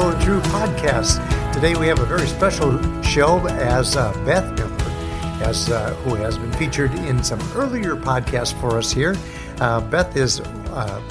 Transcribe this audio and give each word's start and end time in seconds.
True 0.00 0.40
podcast. 0.40 1.20
Today 1.52 1.74
we 1.74 1.86
have 1.86 1.98
a 1.98 2.06
very 2.06 2.26
special 2.26 2.80
show 3.02 3.46
as 3.48 3.96
uh, 3.96 4.12
Beth 4.24 4.50
Miller, 4.58 5.42
as 5.42 5.68
uh, 5.68 5.92
who 5.96 6.14
has 6.14 6.38
been 6.38 6.50
featured 6.52 6.94
in 6.94 7.22
some 7.22 7.38
earlier 7.54 7.96
podcasts 7.96 8.58
for 8.62 8.78
us 8.78 8.90
here. 8.90 9.14
Uh, 9.60 9.82
Beth 9.90 10.16
is 10.16 10.40
uh, 10.40 11.02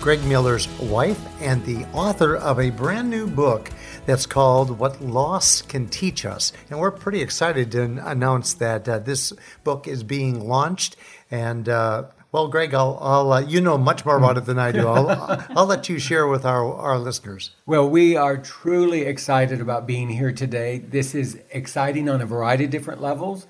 Greg 0.00 0.24
Miller's 0.24 0.66
wife 0.80 1.20
and 1.42 1.62
the 1.66 1.84
author 1.92 2.36
of 2.36 2.58
a 2.58 2.70
brand 2.70 3.10
new 3.10 3.26
book 3.26 3.70
that's 4.06 4.24
called 4.24 4.78
What 4.78 5.02
Loss 5.02 5.62
Can 5.62 5.86
Teach 5.86 6.24
Us. 6.24 6.54
And 6.70 6.80
we're 6.80 6.90
pretty 6.90 7.20
excited 7.20 7.70
to 7.72 7.82
announce 7.82 8.54
that 8.54 8.88
uh, 8.88 8.98
this 8.98 9.34
book 9.62 9.86
is 9.86 10.02
being 10.02 10.48
launched 10.48 10.96
and 11.30 11.68
uh, 11.68 12.04
well, 12.30 12.48
Greg, 12.48 12.74
I'll, 12.74 12.98
I'll 13.00 13.32
uh, 13.32 13.40
you 13.40 13.60
know 13.60 13.78
much 13.78 14.04
more 14.04 14.16
about 14.16 14.36
it 14.36 14.44
than 14.44 14.58
I 14.58 14.70
do. 14.70 14.86
I'll, 14.86 15.44
I'll 15.56 15.66
let 15.66 15.88
you 15.88 15.98
share 15.98 16.26
with 16.26 16.44
our, 16.44 16.74
our 16.74 16.98
listeners. 16.98 17.52
Well, 17.64 17.88
we 17.88 18.16
are 18.16 18.36
truly 18.36 19.02
excited 19.02 19.60
about 19.60 19.86
being 19.86 20.10
here 20.10 20.32
today. 20.32 20.78
This 20.78 21.14
is 21.14 21.38
exciting 21.50 22.08
on 22.08 22.20
a 22.20 22.26
variety 22.26 22.64
of 22.64 22.70
different 22.70 23.00
levels. 23.00 23.46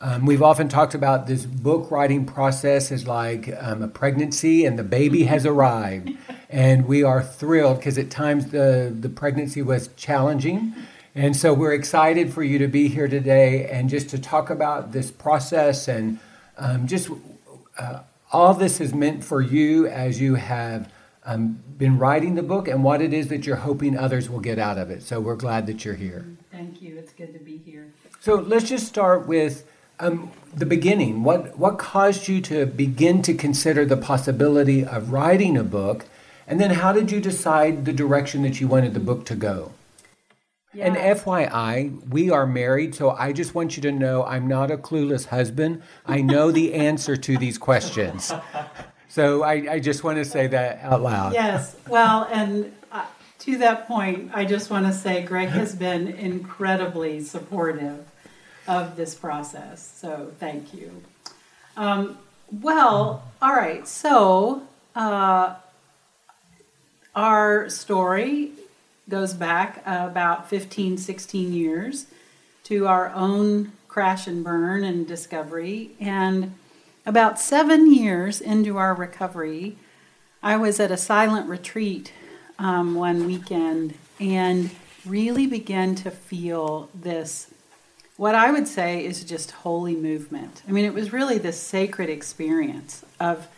Um, 0.00 0.26
we've 0.26 0.42
often 0.42 0.68
talked 0.68 0.94
about 0.94 1.26
this 1.26 1.44
book 1.44 1.90
writing 1.90 2.24
process 2.24 2.92
as 2.92 3.06
like 3.06 3.50
um, 3.60 3.82
a 3.82 3.88
pregnancy 3.88 4.64
and 4.64 4.78
the 4.78 4.84
baby 4.84 5.24
has 5.24 5.44
arrived. 5.44 6.10
And 6.50 6.86
we 6.86 7.02
are 7.02 7.22
thrilled 7.22 7.78
because 7.78 7.98
at 7.98 8.10
times 8.10 8.46
the, 8.46 8.94
the 8.96 9.08
pregnancy 9.08 9.60
was 9.60 9.88
challenging. 9.96 10.74
And 11.16 11.36
so 11.36 11.52
we're 11.52 11.72
excited 11.72 12.32
for 12.32 12.44
you 12.44 12.58
to 12.58 12.68
be 12.68 12.88
here 12.88 13.08
today 13.08 13.68
and 13.68 13.88
just 13.88 14.08
to 14.10 14.18
talk 14.18 14.50
about 14.50 14.92
this 14.92 15.10
process 15.10 15.88
and 15.88 16.20
um, 16.58 16.86
just 16.86 17.10
uh, 17.76 18.00
all 18.32 18.54
this 18.54 18.80
is 18.80 18.94
meant 18.94 19.24
for 19.24 19.40
you 19.40 19.86
as 19.86 20.20
you 20.20 20.34
have 20.34 20.90
um, 21.24 21.62
been 21.76 21.98
writing 21.98 22.34
the 22.34 22.42
book 22.42 22.68
and 22.68 22.82
what 22.82 23.02
it 23.02 23.12
is 23.12 23.28
that 23.28 23.46
you're 23.46 23.56
hoping 23.56 23.96
others 23.96 24.30
will 24.30 24.40
get 24.40 24.58
out 24.58 24.78
of 24.78 24.90
it. 24.90 25.02
So 25.02 25.20
we're 25.20 25.36
glad 25.36 25.66
that 25.66 25.84
you're 25.84 25.94
here. 25.94 26.24
Thank 26.50 26.80
you. 26.82 26.96
It's 26.98 27.12
good 27.12 27.32
to 27.34 27.38
be 27.38 27.58
here. 27.58 27.92
So 28.20 28.36
let's 28.36 28.68
just 28.68 28.86
start 28.86 29.26
with 29.26 29.66
um, 30.00 30.30
the 30.54 30.66
beginning. 30.66 31.22
What 31.24 31.58
what 31.58 31.78
caused 31.78 32.28
you 32.28 32.40
to 32.42 32.66
begin 32.66 33.22
to 33.22 33.34
consider 33.34 33.84
the 33.84 33.96
possibility 33.96 34.84
of 34.84 35.12
writing 35.12 35.56
a 35.56 35.64
book, 35.64 36.06
and 36.46 36.60
then 36.60 36.70
how 36.70 36.92
did 36.92 37.10
you 37.10 37.20
decide 37.20 37.84
the 37.84 37.92
direction 37.92 38.42
that 38.42 38.60
you 38.60 38.68
wanted 38.68 38.94
the 38.94 39.00
book 39.00 39.24
to 39.26 39.34
go? 39.34 39.72
Yeah. 40.78 40.86
And 40.86 40.96
FYI, 40.96 42.08
we 42.08 42.30
are 42.30 42.46
married, 42.46 42.94
so 42.94 43.10
I 43.10 43.32
just 43.32 43.52
want 43.52 43.76
you 43.76 43.82
to 43.82 43.90
know 43.90 44.24
I'm 44.24 44.46
not 44.46 44.70
a 44.70 44.76
clueless 44.76 45.26
husband. 45.26 45.82
I 46.06 46.20
know 46.20 46.52
the 46.52 46.72
answer 46.88 47.16
to 47.16 47.36
these 47.36 47.58
questions. 47.58 48.32
So 49.08 49.42
I, 49.42 49.72
I 49.72 49.80
just 49.80 50.04
want 50.04 50.18
to 50.18 50.24
say 50.24 50.46
that 50.46 50.78
out 50.82 51.02
loud. 51.02 51.32
Yes. 51.32 51.74
Well, 51.88 52.28
and 52.30 52.72
uh, 52.92 53.06
to 53.40 53.58
that 53.58 53.88
point, 53.88 54.30
I 54.32 54.44
just 54.44 54.70
want 54.70 54.86
to 54.86 54.92
say 54.92 55.24
Greg 55.24 55.48
has 55.48 55.74
been 55.74 56.06
incredibly 56.06 57.22
supportive 57.22 58.06
of 58.68 58.94
this 58.94 59.16
process. 59.16 59.84
So 59.96 60.30
thank 60.38 60.72
you. 60.72 61.02
Um, 61.76 62.18
well, 62.52 63.24
all 63.42 63.52
right. 63.52 63.88
So 63.88 64.62
uh, 64.94 65.56
our 67.16 67.68
story 67.68 68.52
goes 69.08 69.34
back 69.34 69.82
about 69.86 70.48
15, 70.48 70.98
16 70.98 71.52
years 71.52 72.06
to 72.64 72.86
our 72.86 73.10
own 73.14 73.72
crash 73.88 74.26
and 74.26 74.44
burn 74.44 74.84
and 74.84 75.06
discovery. 75.06 75.92
And 75.98 76.54
about 77.06 77.40
seven 77.40 77.92
years 77.92 78.40
into 78.40 78.76
our 78.76 78.94
recovery, 78.94 79.76
I 80.42 80.56
was 80.56 80.78
at 80.78 80.90
a 80.90 80.96
silent 80.96 81.48
retreat 81.48 82.12
um, 82.58 82.94
one 82.94 83.24
weekend 83.26 83.94
and 84.20 84.70
really 85.06 85.46
began 85.46 85.94
to 85.94 86.10
feel 86.10 86.90
this, 86.94 87.52
what 88.16 88.34
I 88.34 88.50
would 88.50 88.68
say 88.68 89.04
is 89.04 89.24
just 89.24 89.52
holy 89.52 89.96
movement. 89.96 90.62
I 90.68 90.72
mean, 90.72 90.84
it 90.84 90.92
was 90.92 91.12
really 91.12 91.38
this 91.38 91.58
sacred 91.58 92.10
experience 92.10 93.04
of 93.18 93.48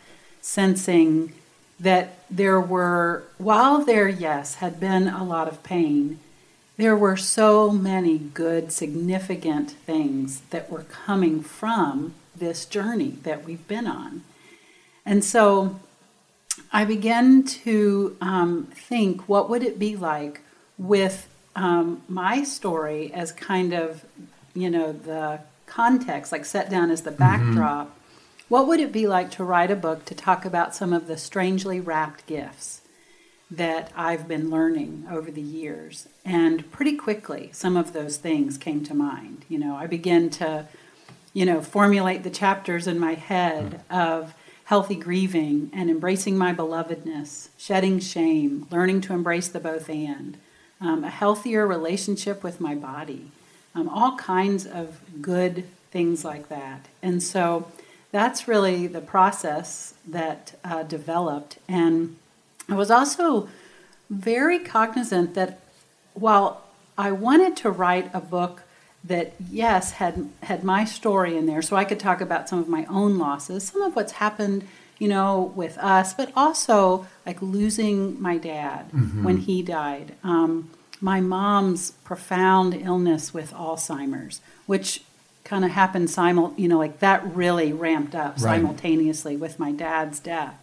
sensing 0.41 1.33
that 1.81 2.13
there 2.29 2.61
were, 2.61 3.23
while 3.39 3.83
there, 3.83 4.07
yes, 4.07 4.55
had 4.55 4.79
been 4.79 5.07
a 5.07 5.23
lot 5.23 5.47
of 5.47 5.63
pain, 5.63 6.19
there 6.77 6.95
were 6.95 7.17
so 7.17 7.71
many 7.71 8.17
good, 8.17 8.71
significant 8.71 9.71
things 9.71 10.41
that 10.51 10.71
were 10.71 10.83
coming 10.83 11.41
from 11.41 12.13
this 12.35 12.65
journey 12.65 13.15
that 13.23 13.43
we've 13.43 13.67
been 13.67 13.87
on. 13.87 14.23
And 15.05 15.25
so 15.25 15.79
I 16.71 16.85
began 16.85 17.43
to 17.43 18.15
um, 18.21 18.67
think 18.73 19.27
what 19.27 19.49
would 19.49 19.63
it 19.63 19.79
be 19.79 19.95
like 19.95 20.41
with 20.77 21.27
um, 21.55 22.03
my 22.07 22.43
story 22.43 23.11
as 23.11 23.31
kind 23.31 23.73
of, 23.73 24.05
you 24.53 24.69
know, 24.69 24.91
the 24.91 25.39
context, 25.65 26.31
like 26.31 26.45
set 26.45 26.69
down 26.69 26.91
as 26.91 27.01
the 27.01 27.09
mm-hmm. 27.09 27.19
backdrop. 27.19 27.87
Mm-hmm 27.87 27.97
what 28.51 28.67
would 28.67 28.81
it 28.81 28.91
be 28.91 29.07
like 29.07 29.31
to 29.31 29.45
write 29.45 29.71
a 29.71 29.75
book 29.77 30.03
to 30.03 30.13
talk 30.13 30.43
about 30.43 30.75
some 30.75 30.91
of 30.91 31.07
the 31.07 31.15
strangely 31.15 31.79
wrapped 31.79 32.25
gifts 32.25 32.81
that 33.49 33.89
I've 33.95 34.27
been 34.27 34.49
learning 34.49 35.05
over 35.09 35.31
the 35.31 35.39
years? 35.39 36.09
And 36.25 36.69
pretty 36.69 36.97
quickly, 36.97 37.49
some 37.53 37.77
of 37.77 37.93
those 37.93 38.17
things 38.17 38.57
came 38.57 38.83
to 38.83 38.93
mind. 38.93 39.45
You 39.47 39.57
know, 39.57 39.77
I 39.77 39.87
began 39.87 40.29
to, 40.31 40.67
you 41.31 41.45
know, 41.45 41.61
formulate 41.61 42.23
the 42.23 42.29
chapters 42.29 42.87
in 42.87 42.99
my 42.99 43.13
head 43.13 43.85
of 43.89 44.33
healthy 44.65 44.95
grieving 44.95 45.69
and 45.71 45.89
embracing 45.89 46.37
my 46.37 46.53
belovedness, 46.53 47.47
shedding 47.57 48.01
shame, 48.01 48.67
learning 48.69 48.99
to 48.99 49.13
embrace 49.13 49.47
the 49.47 49.61
both 49.61 49.89
and, 49.89 50.37
um, 50.81 51.05
a 51.05 51.09
healthier 51.09 51.65
relationship 51.65 52.43
with 52.43 52.59
my 52.59 52.75
body, 52.75 53.31
um, 53.73 53.87
all 53.87 54.17
kinds 54.17 54.65
of 54.65 54.99
good 55.21 55.63
things 55.89 56.25
like 56.25 56.49
that. 56.49 56.89
And 57.01 57.23
so 57.23 57.71
that's 58.11 58.47
really 58.47 58.87
the 58.87 59.01
process 59.01 59.93
that 60.07 60.59
uh, 60.63 60.83
developed. 60.83 61.57
And 61.67 62.17
I 62.69 62.75
was 62.75 62.91
also 62.91 63.47
very 64.09 64.59
cognizant 64.59 65.33
that 65.35 65.59
while 66.13 66.63
I 66.97 67.11
wanted 67.11 67.55
to 67.57 67.71
write 67.71 68.09
a 68.13 68.19
book 68.19 68.63
that 69.03 69.33
yes 69.49 69.93
had 69.93 70.29
had 70.43 70.63
my 70.63 70.85
story 70.85 71.35
in 71.35 71.47
there 71.47 71.61
so 71.61 71.75
I 71.75 71.85
could 71.85 71.99
talk 71.99 72.21
about 72.21 72.47
some 72.47 72.59
of 72.59 72.67
my 72.67 72.85
own 72.85 73.17
losses, 73.17 73.63
some 73.63 73.81
of 73.81 73.95
what's 73.95 74.13
happened, 74.13 74.67
you 74.99 75.07
know, 75.07 75.51
with 75.55 75.77
us, 75.79 76.13
but 76.13 76.31
also 76.35 77.07
like 77.25 77.41
losing 77.41 78.21
my 78.21 78.37
dad 78.37 78.91
mm-hmm. 78.91 79.23
when 79.23 79.37
he 79.37 79.63
died. 79.63 80.13
Um, 80.23 80.69
my 80.99 81.19
mom's 81.19 81.91
profound 82.03 82.75
illness 82.75 83.33
with 83.33 83.51
Alzheimer's, 83.53 84.39
which 84.67 85.01
kind 85.43 85.65
of 85.65 85.71
happened 85.71 86.09
simul 86.09 86.53
you 86.55 86.67
know 86.67 86.77
like 86.77 86.99
that 86.99 87.25
really 87.35 87.73
ramped 87.73 88.15
up 88.15 88.33
right. 88.33 88.39
simultaneously 88.39 89.35
with 89.35 89.59
my 89.59 89.71
dad's 89.71 90.19
death. 90.19 90.55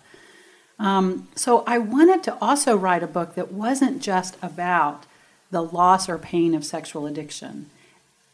Um, 0.79 1.29
so 1.35 1.65
i 1.67 1.79
wanted 1.79 2.23
to 2.25 2.39
also 2.41 2.77
write 2.77 3.03
a 3.03 3.09
book 3.09 3.35
that 3.35 3.53
wasn't 3.53 4.01
just 4.01 4.37
about 4.43 5.07
the 5.51 5.63
loss 5.63 6.09
or 6.09 6.19
pain 6.19 6.55
of 6.55 6.65
sexual 6.65 7.07
addiction. 7.07 7.71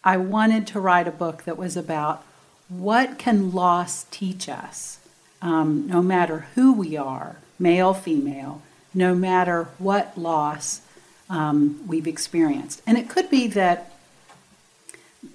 I 0.02 0.16
wanted 0.18 0.66
to 0.68 0.80
write 0.80 1.08
a 1.08 1.12
book 1.12 1.44
that 1.44 1.56
was 1.56 1.76
about 1.76 2.24
what 2.68 3.18
can 3.18 3.52
loss 3.52 4.04
teach 4.10 4.48
us 4.48 4.98
um, 5.40 5.86
no 5.86 6.02
matter 6.02 6.46
who 6.54 6.72
we 6.72 6.96
are 6.96 7.36
male 7.58 7.94
female 7.94 8.60
no 8.94 9.14
matter 9.14 9.68
what 9.78 10.16
loss 10.16 10.80
um, 11.28 11.82
we've 11.86 12.06
experienced. 12.06 12.80
And 12.86 12.96
it 12.96 13.08
could 13.08 13.28
be 13.28 13.48
that 13.48 13.90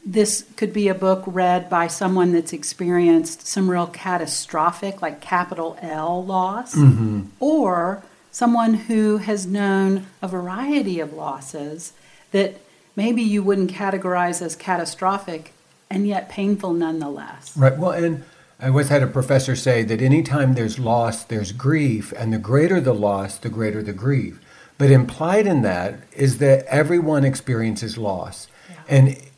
this 0.06 0.46
could 0.56 0.74
be 0.74 0.88
a 0.88 0.96
book 0.96 1.24
read 1.26 1.70
by 1.70 1.88
someone 1.88 2.32
that's 2.32 2.54
experienced 2.54 3.48
some 3.48 3.70
real 3.70 3.88
catastrophic, 3.88 5.02
like 5.02 5.22
capital 5.22 5.78
L 5.82 6.24
loss, 6.24 6.76
mm-hmm. 6.76 7.24
or 7.40 8.04
someone 8.32 8.74
who 8.74 9.18
has 9.18 9.46
known 9.46 10.08
a 10.22 10.28
variety 10.28 11.00
of 11.00 11.14
losses 11.14 11.94
that 12.32 12.56
maybe 12.96 13.22
you 13.22 13.42
wouldn't 13.44 13.72
categorize 13.72 14.42
as 14.42 14.56
catastrophic 14.56 15.54
and 15.90 16.08
yet 16.08 16.30
painful 16.30 16.74
nonetheless. 16.74 17.56
Right. 17.58 17.78
Well, 17.78 17.92
and 17.92 18.24
I 18.60 18.70
once 18.70 18.90
had 18.90 19.02
a 19.02 19.08
professor 19.08 19.56
say 19.56 19.84
that 19.84 20.02
anytime 20.02 20.54
there's 20.54 20.78
loss, 20.78 21.24
there's 21.24 21.52
grief, 21.52 22.14
and 22.18 22.34
the 22.34 22.38
greater 22.38 22.82
the 22.82 22.94
loss, 22.94 23.38
the 23.38 23.50
greater 23.50 23.82
the 23.82 23.94
grief. 23.94 24.40
But 24.78 24.92
implied 24.92 25.48
in 25.48 25.62
that 25.64 26.00
is 26.14 26.38
that 26.38 26.66
everyone 26.66 27.26
experiences 27.26 27.98
loss. 27.98 28.48
Yeah. 28.70 28.76
And 28.88 29.29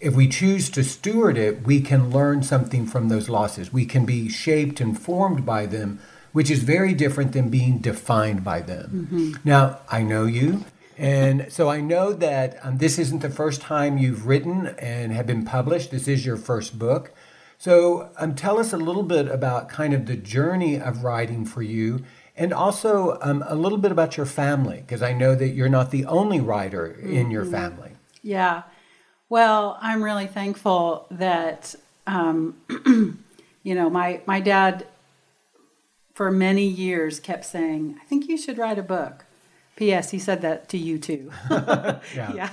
if 0.00 0.14
we 0.14 0.28
choose 0.28 0.70
to 0.70 0.82
steward 0.82 1.36
it, 1.36 1.62
we 1.66 1.80
can 1.80 2.10
learn 2.10 2.42
something 2.42 2.86
from 2.86 3.08
those 3.08 3.28
losses. 3.28 3.72
We 3.72 3.86
can 3.86 4.04
be 4.06 4.28
shaped 4.28 4.80
and 4.80 4.98
formed 4.98 5.44
by 5.44 5.66
them, 5.66 5.98
which 6.32 6.50
is 6.50 6.62
very 6.62 6.94
different 6.94 7.32
than 7.32 7.48
being 7.48 7.78
defined 7.78 8.44
by 8.44 8.60
them. 8.60 9.08
Mm-hmm. 9.10 9.48
Now, 9.48 9.80
I 9.90 10.02
know 10.02 10.26
you, 10.26 10.64
and 10.96 11.46
so 11.50 11.70
I 11.70 11.80
know 11.80 12.12
that 12.12 12.58
um, 12.62 12.78
this 12.78 12.98
isn't 12.98 13.22
the 13.22 13.30
first 13.30 13.60
time 13.60 13.98
you've 13.98 14.26
written 14.26 14.68
and 14.78 15.12
have 15.12 15.26
been 15.26 15.44
published. 15.44 15.90
This 15.90 16.06
is 16.06 16.26
your 16.26 16.36
first 16.36 16.78
book. 16.78 17.12
So 17.58 18.10
um, 18.16 18.34
tell 18.34 18.58
us 18.58 18.72
a 18.72 18.76
little 18.78 19.02
bit 19.02 19.28
about 19.28 19.68
kind 19.68 19.92
of 19.94 20.06
the 20.06 20.16
journey 20.16 20.80
of 20.80 21.04
writing 21.04 21.44
for 21.44 21.62
you 21.62 22.04
And 22.40 22.54
also 22.54 23.18
um, 23.20 23.44
a 23.46 23.54
little 23.54 23.76
bit 23.76 23.92
about 23.92 24.16
your 24.16 24.24
family, 24.24 24.78
because 24.80 25.02
I 25.02 25.12
know 25.12 25.34
that 25.34 25.48
you're 25.48 25.68
not 25.68 25.90
the 25.90 26.06
only 26.06 26.40
writer 26.40 26.86
in 26.86 27.30
your 27.30 27.44
family. 27.44 27.90
Yeah. 28.22 28.62
Well, 29.30 29.78
I'm 29.80 30.02
really 30.02 30.26
thankful 30.26 31.06
that, 31.12 31.76
um, 32.06 32.56
you 33.62 33.74
know, 33.74 33.88
my, 33.88 34.20
my 34.26 34.40
dad 34.40 34.86
for 36.14 36.32
many 36.32 36.66
years 36.66 37.20
kept 37.20 37.44
saying, 37.44 37.96
I 38.02 38.04
think 38.06 38.28
you 38.28 38.36
should 38.36 38.58
write 38.58 38.78
a 38.78 38.82
book. 38.82 39.24
P.S. 39.76 40.10
He 40.10 40.18
said 40.18 40.42
that 40.42 40.68
to 40.70 40.76
you 40.76 40.98
too. 40.98 41.30
Yeah. 41.50 42.00
yeah. 42.34 42.50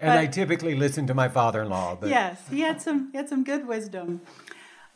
And 0.00 0.10
I 0.10 0.26
typically 0.26 0.74
listen 0.74 1.06
to 1.06 1.14
my 1.14 1.28
father-in-law, 1.28 1.98
but 2.00 2.08
yes, 2.08 2.42
he 2.50 2.60
had 2.60 2.82
some 2.82 3.10
he 3.12 3.18
had 3.18 3.28
some 3.28 3.44
good 3.44 3.66
wisdom. 3.68 4.20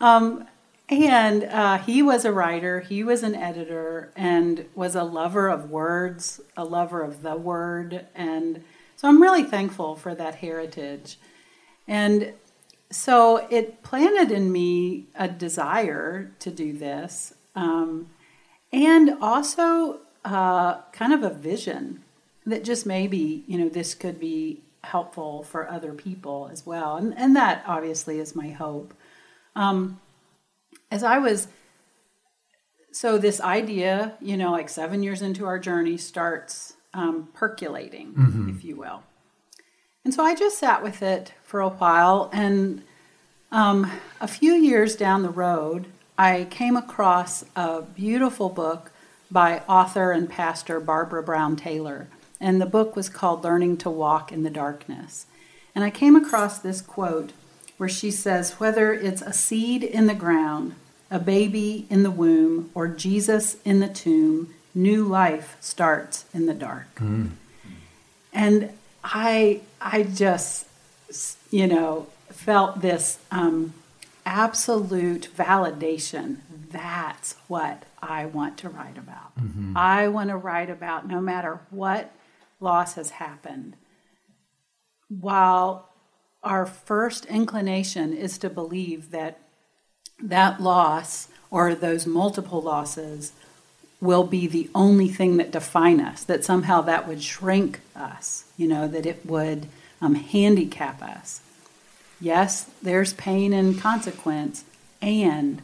Um, 0.01 0.47
and 0.89 1.45
uh, 1.45 1.79
he 1.79 2.03
was 2.03 2.25
a 2.25 2.33
writer, 2.33 2.81
he 2.81 3.05
was 3.05 3.23
an 3.23 3.35
editor, 3.35 4.13
and 4.17 4.67
was 4.75 4.95
a 4.95 5.05
lover 5.05 5.49
of 5.49 5.71
words, 5.71 6.41
a 6.57 6.65
lover 6.65 7.03
of 7.03 7.23
the 7.23 7.37
word, 7.37 8.07
and 8.15 8.63
so 9.05 9.09
I'm 9.11 9.21
really 9.21 9.43
thankful 9.43 9.97
for 9.97 10.15
that 10.15 10.37
heritage. 10.37 11.19
And 11.87 12.33
so 12.91 13.47
it 13.51 13.83
planted 13.83 14.33
in 14.33 14.51
me 14.51 15.09
a 15.15 15.29
desire 15.29 16.31
to 16.39 16.51
do 16.51 16.73
this, 16.73 17.35
um, 17.55 18.09
and 18.73 19.11
also 19.21 20.01
uh, 20.25 20.81
kind 20.93 21.13
of 21.13 21.23
a 21.23 21.29
vision 21.29 22.03
that 22.47 22.65
just 22.65 22.87
maybe 22.87 23.45
you 23.47 23.59
know 23.59 23.69
this 23.69 23.95
could 23.95 24.19
be 24.19 24.63
helpful 24.85 25.43
for 25.43 25.71
other 25.71 25.93
people 25.93 26.49
as 26.51 26.65
well, 26.65 26.97
and 26.97 27.13
and 27.19 27.37
that 27.37 27.63
obviously 27.67 28.19
is 28.19 28.35
my 28.35 28.49
hope. 28.49 28.95
Um, 29.55 30.01
as 30.91 31.03
I 31.03 31.19
was, 31.19 31.49
so 32.91 33.19
this 33.19 33.39
idea, 33.39 34.15
you 34.23 34.39
know, 34.39 34.51
like 34.51 34.71
seven 34.71 35.03
years 35.03 35.21
into 35.21 35.45
our 35.45 35.59
journey, 35.59 35.99
starts 35.99 36.79
um, 36.95 37.29
percolating, 37.35 38.15
if 38.49 38.65
you 38.65 38.77
will. 38.77 39.03
And 40.05 40.15
so 40.15 40.23
I 40.23 40.35
just 40.35 40.59
sat 40.59 40.83
with 40.83 41.03
it 41.03 41.33
for 41.43 41.61
a 41.61 41.69
while, 41.69 42.31
and 42.33 42.83
um, 43.51 43.91
a 44.21 44.29
few 44.29 44.53
years 44.55 44.97
down 44.97 45.23
the 45.23 45.31
road, 45.31 45.87
I 46.17 46.47
came 46.51 46.77
across 46.77 47.45
a 47.57 47.83
beautiful 47.83 48.49
book 48.49 48.91
by 49.31 49.63
author 49.69 50.13
and 50.13 50.31
pastor 50.31 50.79
Barbara 50.79 51.23
Brown 51.23 51.57
Taylor. 51.57 52.07
And 52.41 52.61
the 52.61 52.67
book 52.67 52.95
was 52.95 53.09
called 53.09 53.43
Learning 53.43 53.77
to 53.79 53.91
Walk 53.91 54.31
in 54.31 54.43
the 54.43 54.51
Darkness. 54.51 55.27
And 55.75 55.83
I 55.83 55.91
came 55.91 56.15
across 56.15 56.59
this 56.59 56.81
quote 56.81 57.33
where 57.77 57.89
she 57.89 58.11
says, 58.11 58.61
Whether 58.61 58.93
it's 58.93 59.23
a 59.23 59.33
seed 59.33 59.83
in 59.83 60.07
the 60.07 60.15
ground, 60.15 60.75
a 61.11 61.19
baby 61.19 61.87
in 61.91 62.03
the 62.03 62.11
womb, 62.11 62.71
or 62.75 62.87
Jesus 62.87 63.57
in 63.65 63.81
the 63.81 63.89
tomb, 63.89 64.54
new 64.75 65.05
life 65.05 65.57
starts 65.61 66.25
in 66.35 66.47
the 66.47 66.55
dark. 66.55 66.99
And 68.33 68.71
I, 69.03 69.61
I 69.81 70.03
just, 70.03 70.67
you 71.51 71.67
know, 71.67 72.09
felt 72.31 72.81
this 72.81 73.19
um, 73.31 73.75
absolute 74.27 75.29
validation. 75.37 76.39
That's 76.71 77.37
what 77.47 77.85
I 78.03 78.27
want 78.27 78.59
to 78.59 78.69
write 78.69 78.99
about. 78.99 79.33
I 79.77 80.09
want 80.09 80.31
to 80.31 80.37
write 80.37 80.71
about 80.71 81.07
no 81.07 81.21
matter 81.21 81.61
what 81.71 82.13
loss 82.61 82.95
has 82.95 83.11
happened. 83.11 83.77
While 85.09 85.91
our 86.43 86.67
first 86.67 87.25
inclination 87.27 88.13
is 88.13 88.37
to 88.39 88.51
believe 88.51 89.11
that 89.13 89.39
that 90.21 90.61
loss 90.61 91.29
or 91.51 91.75
those 91.75 92.07
multiple 92.07 92.61
losses 92.61 93.33
will 94.05 94.25
be 94.25 94.47
the 94.47 94.69
only 94.75 95.09
thing 95.09 95.37
that 95.39 95.51
define 95.51 96.01
us 96.01 96.25
that 96.25 96.45
somehow 96.45 96.81
that 96.81 97.09
would 97.09 97.23
shrink 97.23 97.81
us 97.97 98.45
you 98.57 98.69
know 98.69 98.87
that 98.87 99.07
it 99.07 99.25
would 99.25 99.67
um, 100.01 100.15
handicap 100.15 101.03
us. 101.03 101.41
Yes 102.21 102.71
there's 102.83 103.13
pain 103.15 103.53
and 103.53 103.81
consequence 103.81 104.65
and 105.01 105.63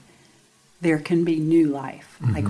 there 0.80 0.98
can 0.98 1.24
be 1.24 1.38
new 1.38 1.68
life. 1.68 2.16
Like 2.22 2.46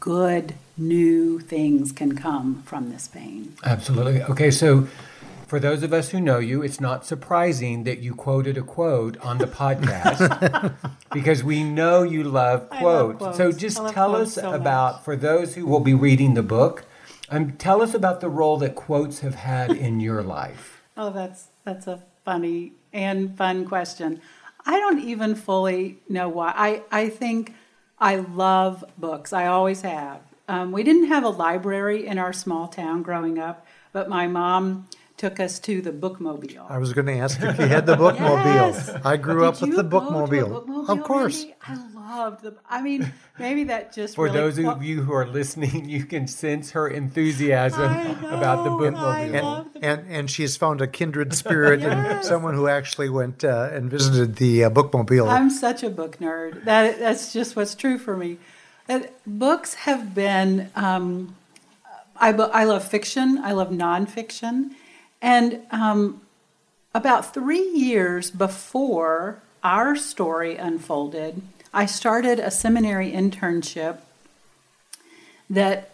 good 0.00 0.54
new 0.76 1.38
things 1.40 1.92
can 1.92 2.16
come 2.16 2.62
from 2.64 2.90
this 2.90 3.08
pain. 3.08 3.54
Absolutely. 3.64 4.22
Okay, 4.22 4.50
so 4.50 4.88
for 5.52 5.60
those 5.60 5.82
of 5.82 5.92
us 5.92 6.08
who 6.08 6.18
know 6.18 6.38
you, 6.38 6.62
it's 6.62 6.80
not 6.80 7.04
surprising 7.04 7.84
that 7.84 7.98
you 7.98 8.14
quoted 8.14 8.56
a 8.56 8.62
quote 8.62 9.18
on 9.18 9.36
the 9.36 9.44
podcast 9.44 10.72
because 11.12 11.44
we 11.44 11.62
know 11.62 12.02
you 12.02 12.24
love 12.24 12.66
I 12.70 12.82
love 12.82 13.18
quotes. 13.18 13.36
So 13.36 13.52
just 13.52 13.76
tell 13.88 14.16
us 14.16 14.36
so 14.36 14.54
about, 14.54 15.04
for 15.04 15.14
those 15.14 15.54
who 15.54 15.66
will 15.66 15.80
be 15.80 15.92
reading 15.92 16.32
the 16.32 16.42
book, 16.42 16.86
um, 17.28 17.52
tell 17.58 17.82
us 17.82 17.92
about 17.92 18.22
the 18.22 18.30
role 18.30 18.56
that 18.60 18.74
quotes 18.74 19.20
have 19.20 19.34
had 19.34 19.72
in 19.72 20.00
your 20.00 20.22
life. 20.22 20.80
Oh, 20.96 21.10
that's 21.10 21.48
that's 21.64 21.86
a 21.86 22.02
funny 22.24 22.72
and 22.90 23.36
fun 23.36 23.66
question. 23.66 24.22
I 24.64 24.78
don't 24.78 25.00
even 25.00 25.34
fully 25.34 25.98
know 26.08 26.30
why. 26.30 26.54
I 26.56 26.82
I 26.90 27.08
think 27.10 27.54
I 27.98 28.16
love 28.16 28.84
books. 28.96 29.34
I 29.34 29.48
always 29.48 29.82
have. 29.82 30.20
Um, 30.48 30.72
we 30.72 30.82
didn't 30.82 31.08
have 31.08 31.24
a 31.24 31.30
library 31.30 32.06
in 32.06 32.16
our 32.18 32.32
small 32.32 32.68
town 32.68 33.02
growing 33.02 33.38
up, 33.38 33.66
but 33.92 34.08
my 34.08 34.26
mom 34.26 34.88
took 35.16 35.38
us 35.38 35.58
to 35.60 35.80
the 35.82 35.92
bookmobile. 35.92 36.68
I 36.70 36.78
was 36.78 36.92
going 36.92 37.06
to 37.06 37.12
ask 37.18 37.40
if 37.40 37.58
you 37.58 37.66
had 37.66 37.86
the 37.86 37.94
bookmobile. 38.04 38.44
Yes. 38.44 38.90
I 39.04 39.16
grew 39.16 39.40
Did 39.40 39.46
up 39.48 39.60
with 39.60 39.76
the 39.76 39.82
go 39.82 39.90
to 39.90 39.96
a 39.96 40.00
bookmobile. 40.00 40.66
bookmobile, 40.66 40.88
Of 40.88 41.02
course. 41.04 41.42
Randy? 41.44 41.54
I 41.66 41.78
loved 42.24 42.42
the. 42.42 42.56
I 42.68 42.82
mean, 42.82 43.12
maybe 43.38 43.64
that 43.64 43.92
just 43.92 44.16
For 44.16 44.24
really 44.24 44.36
those 44.38 44.58
qua- 44.58 44.72
of 44.72 44.82
you 44.82 45.02
who 45.02 45.12
are 45.12 45.26
listening, 45.26 45.88
you 45.88 46.04
can 46.04 46.26
sense 46.26 46.72
her 46.72 46.88
enthusiasm 46.88 47.82
I 47.90 48.10
about 48.34 48.64
the 48.64 48.70
bookmobile. 48.70 48.96
I 49.04 49.20
And, 49.22 49.46
love 49.46 49.72
the 49.74 49.84
and 49.84 50.06
and 50.10 50.30
she's 50.30 50.56
found 50.56 50.80
a 50.80 50.86
kindred 50.86 51.34
spirit 51.34 51.82
and 51.82 51.92
Yes. 52.04 52.26
someone 52.28 52.54
who 52.54 52.66
actually 52.68 53.08
went 53.08 53.44
uh, 53.44 53.70
and 53.72 53.90
visited 53.90 54.36
the 54.36 54.64
uh, 54.64 54.70
bookmobile. 54.70 55.28
I'm 55.28 55.50
such 55.50 55.82
a 55.82 55.90
book 55.90 56.18
nerd. 56.18 56.64
That 56.64 56.98
that's 56.98 57.32
just 57.32 57.54
what's 57.56 57.74
true 57.74 57.98
for 57.98 58.16
me. 58.16 58.38
That 58.88 59.12
books 59.26 59.74
have 59.74 60.14
been. 60.14 60.70
Um, 60.74 61.36
I 62.20 62.30
I 62.32 62.64
love 62.64 62.86
fiction. 62.86 63.38
I 63.38 63.52
love 63.52 63.70
nonfiction, 63.70 64.72
and 65.22 65.60
um, 65.70 66.20
about 66.92 67.32
three 67.32 67.70
years 67.70 68.30
before 68.30 69.40
our 69.62 69.94
story 69.94 70.56
unfolded, 70.56 71.40
I 71.72 71.86
started 71.86 72.40
a 72.40 72.50
seminary 72.50 73.12
internship 73.12 73.98
that 75.48 75.90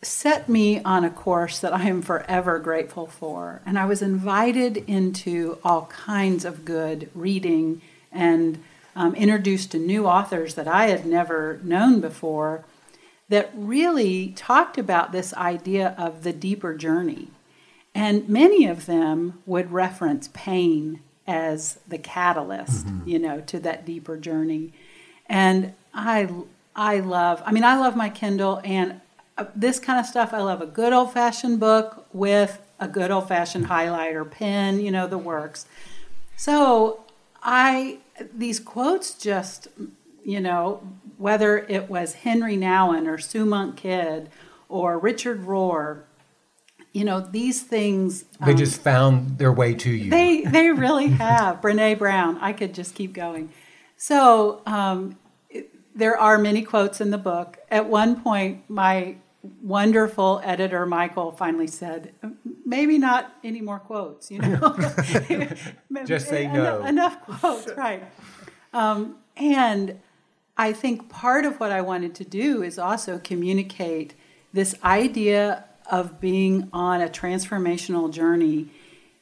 set 0.00 0.48
me 0.48 0.82
on 0.82 1.04
a 1.04 1.10
course 1.10 1.58
that 1.58 1.72
I 1.72 1.84
am 1.84 2.02
forever 2.02 2.58
grateful 2.58 3.06
for. 3.06 3.60
And 3.66 3.78
I 3.78 3.86
was 3.86 4.02
invited 4.02 4.78
into 4.88 5.58
all 5.62 5.86
kinds 5.86 6.44
of 6.44 6.64
good 6.64 7.10
reading 7.14 7.80
and 8.10 8.62
um, 8.96 9.14
introduced 9.14 9.72
to 9.72 9.78
new 9.78 10.06
authors 10.06 10.54
that 10.54 10.68
I 10.68 10.86
had 10.86 11.04
never 11.04 11.60
known 11.62 12.00
before 12.00 12.64
that 13.28 13.50
really 13.54 14.28
talked 14.36 14.78
about 14.78 15.12
this 15.12 15.34
idea 15.34 15.94
of 15.98 16.22
the 16.22 16.32
deeper 16.32 16.74
journey. 16.74 17.28
And 17.94 18.28
many 18.28 18.66
of 18.66 18.86
them 18.86 19.42
would 19.46 19.70
reference 19.70 20.28
pain 20.32 21.00
as 21.26 21.78
the 21.86 21.98
catalyst, 21.98 22.86
you 23.06 23.18
know, 23.18 23.40
to 23.42 23.58
that 23.60 23.86
deeper 23.86 24.16
journey. 24.16 24.72
And 25.26 25.74
I, 25.94 26.28
I 26.74 27.00
love. 27.00 27.42
I 27.46 27.52
mean, 27.52 27.64
I 27.64 27.78
love 27.78 27.96
my 27.96 28.10
Kindle 28.10 28.60
and 28.64 29.00
uh, 29.38 29.46
this 29.54 29.78
kind 29.78 29.98
of 29.98 30.06
stuff. 30.06 30.32
I 30.32 30.42
love 30.42 30.60
a 30.60 30.66
good 30.66 30.92
old 30.92 31.12
fashioned 31.12 31.60
book 31.60 32.06
with 32.12 32.60
a 32.78 32.88
good 32.88 33.10
old 33.10 33.28
fashioned 33.28 33.66
highlighter 33.66 34.28
pen. 34.28 34.80
You 34.80 34.90
know, 34.90 35.06
the 35.06 35.18
works. 35.18 35.66
So 36.36 37.04
I 37.42 37.98
these 38.32 38.60
quotes 38.60 39.14
just, 39.14 39.68
you 40.24 40.40
know, 40.40 40.82
whether 41.16 41.58
it 41.58 41.88
was 41.88 42.14
Henri 42.24 42.56
Nouwen 42.56 43.06
or 43.06 43.18
Sue 43.18 43.44
Monk 43.44 43.76
Kidd 43.76 44.30
or 44.68 44.98
Richard 44.98 45.44
Rohr, 45.44 46.02
you 46.94 47.04
know, 47.04 47.20
these 47.20 47.60
things. 47.62 48.22
they 48.44 48.52
um, 48.52 48.56
just 48.56 48.80
found 48.80 49.36
their 49.36 49.52
way 49.52 49.74
to 49.74 49.90
you. 49.90 50.10
they 50.10 50.42
they 50.44 50.70
really 50.70 51.08
have. 51.26 51.60
Brene 51.60 51.98
Brown. 51.98 52.38
I 52.40 52.52
could 52.54 52.72
just 52.72 52.94
keep 52.94 53.12
going. 53.12 53.50
So 53.96 54.62
um, 54.64 55.18
it- 55.50 55.70
there 55.94 56.16
are 56.18 56.38
many 56.38 56.62
quotes 56.62 57.00
in 57.00 57.10
the 57.10 57.18
book. 57.18 57.58
At 57.70 57.86
one 57.88 58.20
point, 58.22 58.62
my 58.68 59.16
wonderful 59.62 60.40
editor 60.44 60.86
Michael 60.86 61.32
finally 61.32 61.66
said, 61.66 62.14
"Maybe 62.64 62.96
not 62.96 63.32
any 63.42 63.60
more 63.60 63.80
quotes." 63.80 64.30
You 64.30 64.38
know, 64.38 64.76
Just 66.04 66.28
say 66.28 66.44
Enough- 66.44 66.80
no. 66.80 66.86
Enough 66.86 67.20
quotes, 67.26 67.72
right? 67.76 68.04
Um, 68.72 69.16
and 69.36 69.98
I 70.56 70.72
think 70.72 71.08
part 71.08 71.44
of 71.44 71.58
what 71.58 71.72
I 71.72 71.80
wanted 71.80 72.14
to 72.16 72.24
do 72.24 72.62
is 72.62 72.78
also 72.78 73.18
communicate 73.18 74.14
this 74.52 74.74
idea 74.84 75.64
of 75.90 76.20
being 76.20 76.68
on 76.72 77.00
a 77.00 77.08
transformational 77.08 78.10
journey 78.10 78.68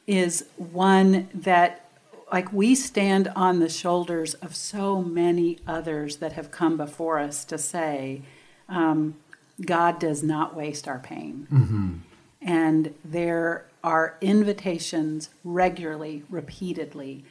is 0.07 0.45
one 0.57 1.29
that 1.33 1.83
like 2.31 2.51
we 2.51 2.73
stand 2.73 3.31
on 3.35 3.59
the 3.59 3.69
shoulders 3.69 4.33
of 4.35 4.55
so 4.55 5.01
many 5.01 5.59
others 5.67 6.17
that 6.17 6.33
have 6.33 6.49
come 6.49 6.75
before 6.75 7.19
us 7.19 7.45
to 7.45 7.57
say 7.59 8.23
um, 8.67 9.15
God 9.63 9.99
does 9.99 10.23
not 10.23 10.55
waste 10.55 10.87
our 10.87 10.97
pain. 10.97 11.47
Mm-hmm. 11.51 11.93
And 12.41 12.95
there 13.05 13.67
are 13.83 14.17
invitations 14.19 15.29
regularly, 15.43 16.23
repeatedly. 16.29 17.23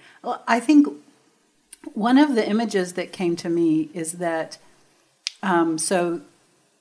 I 0.46 0.60
think 0.60 0.86
one 1.94 2.16
of 2.16 2.34
the 2.34 2.48
images 2.48 2.92
that 2.92 3.12
came 3.12 3.34
to 3.36 3.48
me 3.48 3.90
is 3.92 4.12
that, 4.12 4.58
um, 5.42 5.78
so, 5.78 6.20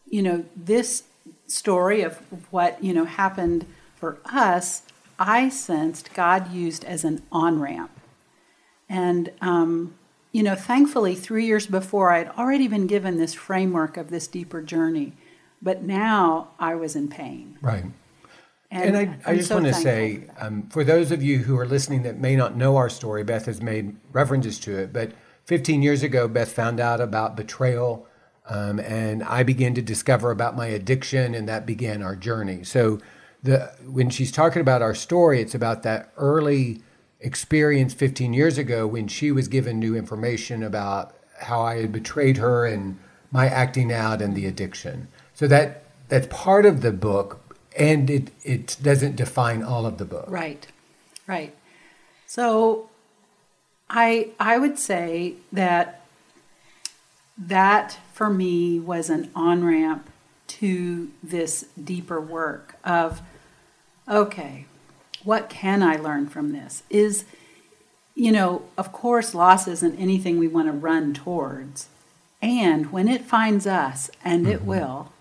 you 0.08 0.22
know, 0.22 0.46
this 0.56 1.04
story 1.48 2.02
of 2.02 2.18
what, 2.52 2.84
you 2.84 2.94
know, 2.94 3.06
happened 3.06 3.66
for 3.96 4.20
us, 4.26 4.84
I 5.20 5.50
sensed 5.50 6.14
God 6.14 6.52
used 6.52 6.84
as 6.84 7.04
an 7.04 7.22
on 7.32 7.60
ramp. 7.60 7.92
And, 8.90 9.32
um, 9.42 9.96
you 10.32 10.44
know, 10.44 10.56
thankfully, 10.56 11.16
three 11.16 11.46
years 11.46 11.68
before, 11.68 12.12
I 12.12 12.20
had 12.20 12.30
already 12.30 12.68
been 12.68 12.88
given 12.88 13.18
this 13.18 13.34
framework 13.34 13.98
of 13.98 14.10
this 14.10 14.28
deeper 14.28 14.62
journey. 14.62 15.14
But 15.62 15.84
now 15.84 16.50
I 16.58 16.76
was 16.76 16.96
in 16.96 17.08
pain. 17.08 17.58
Right. 17.62 17.86
And, 18.72 18.96
and 18.96 19.22
I, 19.26 19.32
I 19.32 19.36
just 19.36 19.50
so 19.50 19.56
want 19.56 19.68
to 19.68 19.74
say, 19.74 20.28
um, 20.40 20.70
for 20.70 20.84
those 20.84 21.12
of 21.12 21.22
you 21.22 21.40
who 21.40 21.58
are 21.58 21.66
listening 21.66 22.04
that 22.04 22.18
may 22.18 22.36
not 22.36 22.56
know 22.56 22.78
our 22.78 22.90
story, 22.90 23.24
Beth 23.24 23.46
has 23.46 23.62
made 23.62 23.98
references 24.14 24.60
to 24.62 24.78
it. 24.78 24.94
But 24.94 25.12
15 25.46 25.82
years 25.82 26.04
ago, 26.04 26.28
Beth 26.28 26.52
found 26.52 26.80
out 26.80 27.02
about 27.02 27.36
betrayal, 27.36 28.08
um, 28.50 28.80
and 28.80 29.24
I 29.24 29.44
began 29.44 29.74
to 29.76 29.82
discover 29.82 30.32
about 30.32 30.56
my 30.56 30.68
addiction, 30.68 31.36
and 31.36 31.48
that 31.48 31.66
began 31.66 32.02
our 32.02 32.16
journey. 32.16 32.64
So, 32.64 33.00
the 33.44 33.72
when 33.86 34.10
she's 34.10 34.32
talking 34.32 34.62
about 34.62 34.82
our 34.82 34.96
story, 34.96 35.42
it's 35.42 35.56
about 35.56 35.84
that 35.84 36.12
early 36.18 36.82
experience 37.20 37.94
15 37.94 38.34
years 38.34 38.58
ago 38.58 38.88
when 38.88 39.08
she 39.08 39.32
was 39.32 39.48
given 39.48 39.80
new 39.80 39.96
information 39.96 40.64
about 40.64 41.16
how 41.40 41.62
I 41.62 41.78
had 41.82 41.92
betrayed 41.92 42.38
her 42.38 42.66
and 42.66 42.98
my 43.32 43.48
acting 43.48 43.92
out 43.92 44.22
and 44.22 44.36
the 44.36 44.46
addiction. 44.46 45.08
So 45.34 45.48
that 45.48 45.84
that's 46.10 46.28
part 46.30 46.66
of 46.66 46.82
the 46.82 46.92
book, 46.92 47.40
and 47.78 48.10
it 48.10 48.32
it 48.44 48.78
doesn't 48.82 49.16
define 49.16 49.64
all 49.64 49.86
of 49.86 49.98
the 49.98 50.06
book. 50.06 50.26
Right, 50.28 50.68
right. 51.28 51.56
So, 52.28 52.90
I 53.90 54.32
I 54.40 54.58
would 54.58 54.78
say 54.78 55.36
that 55.52 56.02
that 57.38 57.98
for 58.22 58.30
me 58.30 58.80
was 58.80 59.10
an 59.10 59.32
on 59.36 59.66
ramp 59.66 60.08
to 60.46 61.10
this 61.24 61.66
deeper 61.84 62.22
work 62.22 62.76
of 62.84 63.20
okay, 64.08 64.68
what 65.24 65.50
can 65.50 65.82
I 65.82 65.96
learn 65.96 66.28
from 66.28 66.52
this? 66.52 66.84
Is 66.92 67.26
you 68.14 68.32
know, 68.32 68.62
of 68.78 68.92
course, 68.92 69.34
loss 69.34 69.68
isn't 69.68 69.98
anything 69.98 70.38
we 70.38 70.48
want 70.48 70.68
to 70.68 70.72
run 70.72 71.16
towards. 71.16 71.88
And 72.44 72.92
when 72.92 73.08
it 73.08 73.26
finds 73.26 73.66
us, 73.66 74.12
and 74.24 74.44
mm-hmm. 74.44 74.52
it 74.52 74.62
will, 74.66 75.12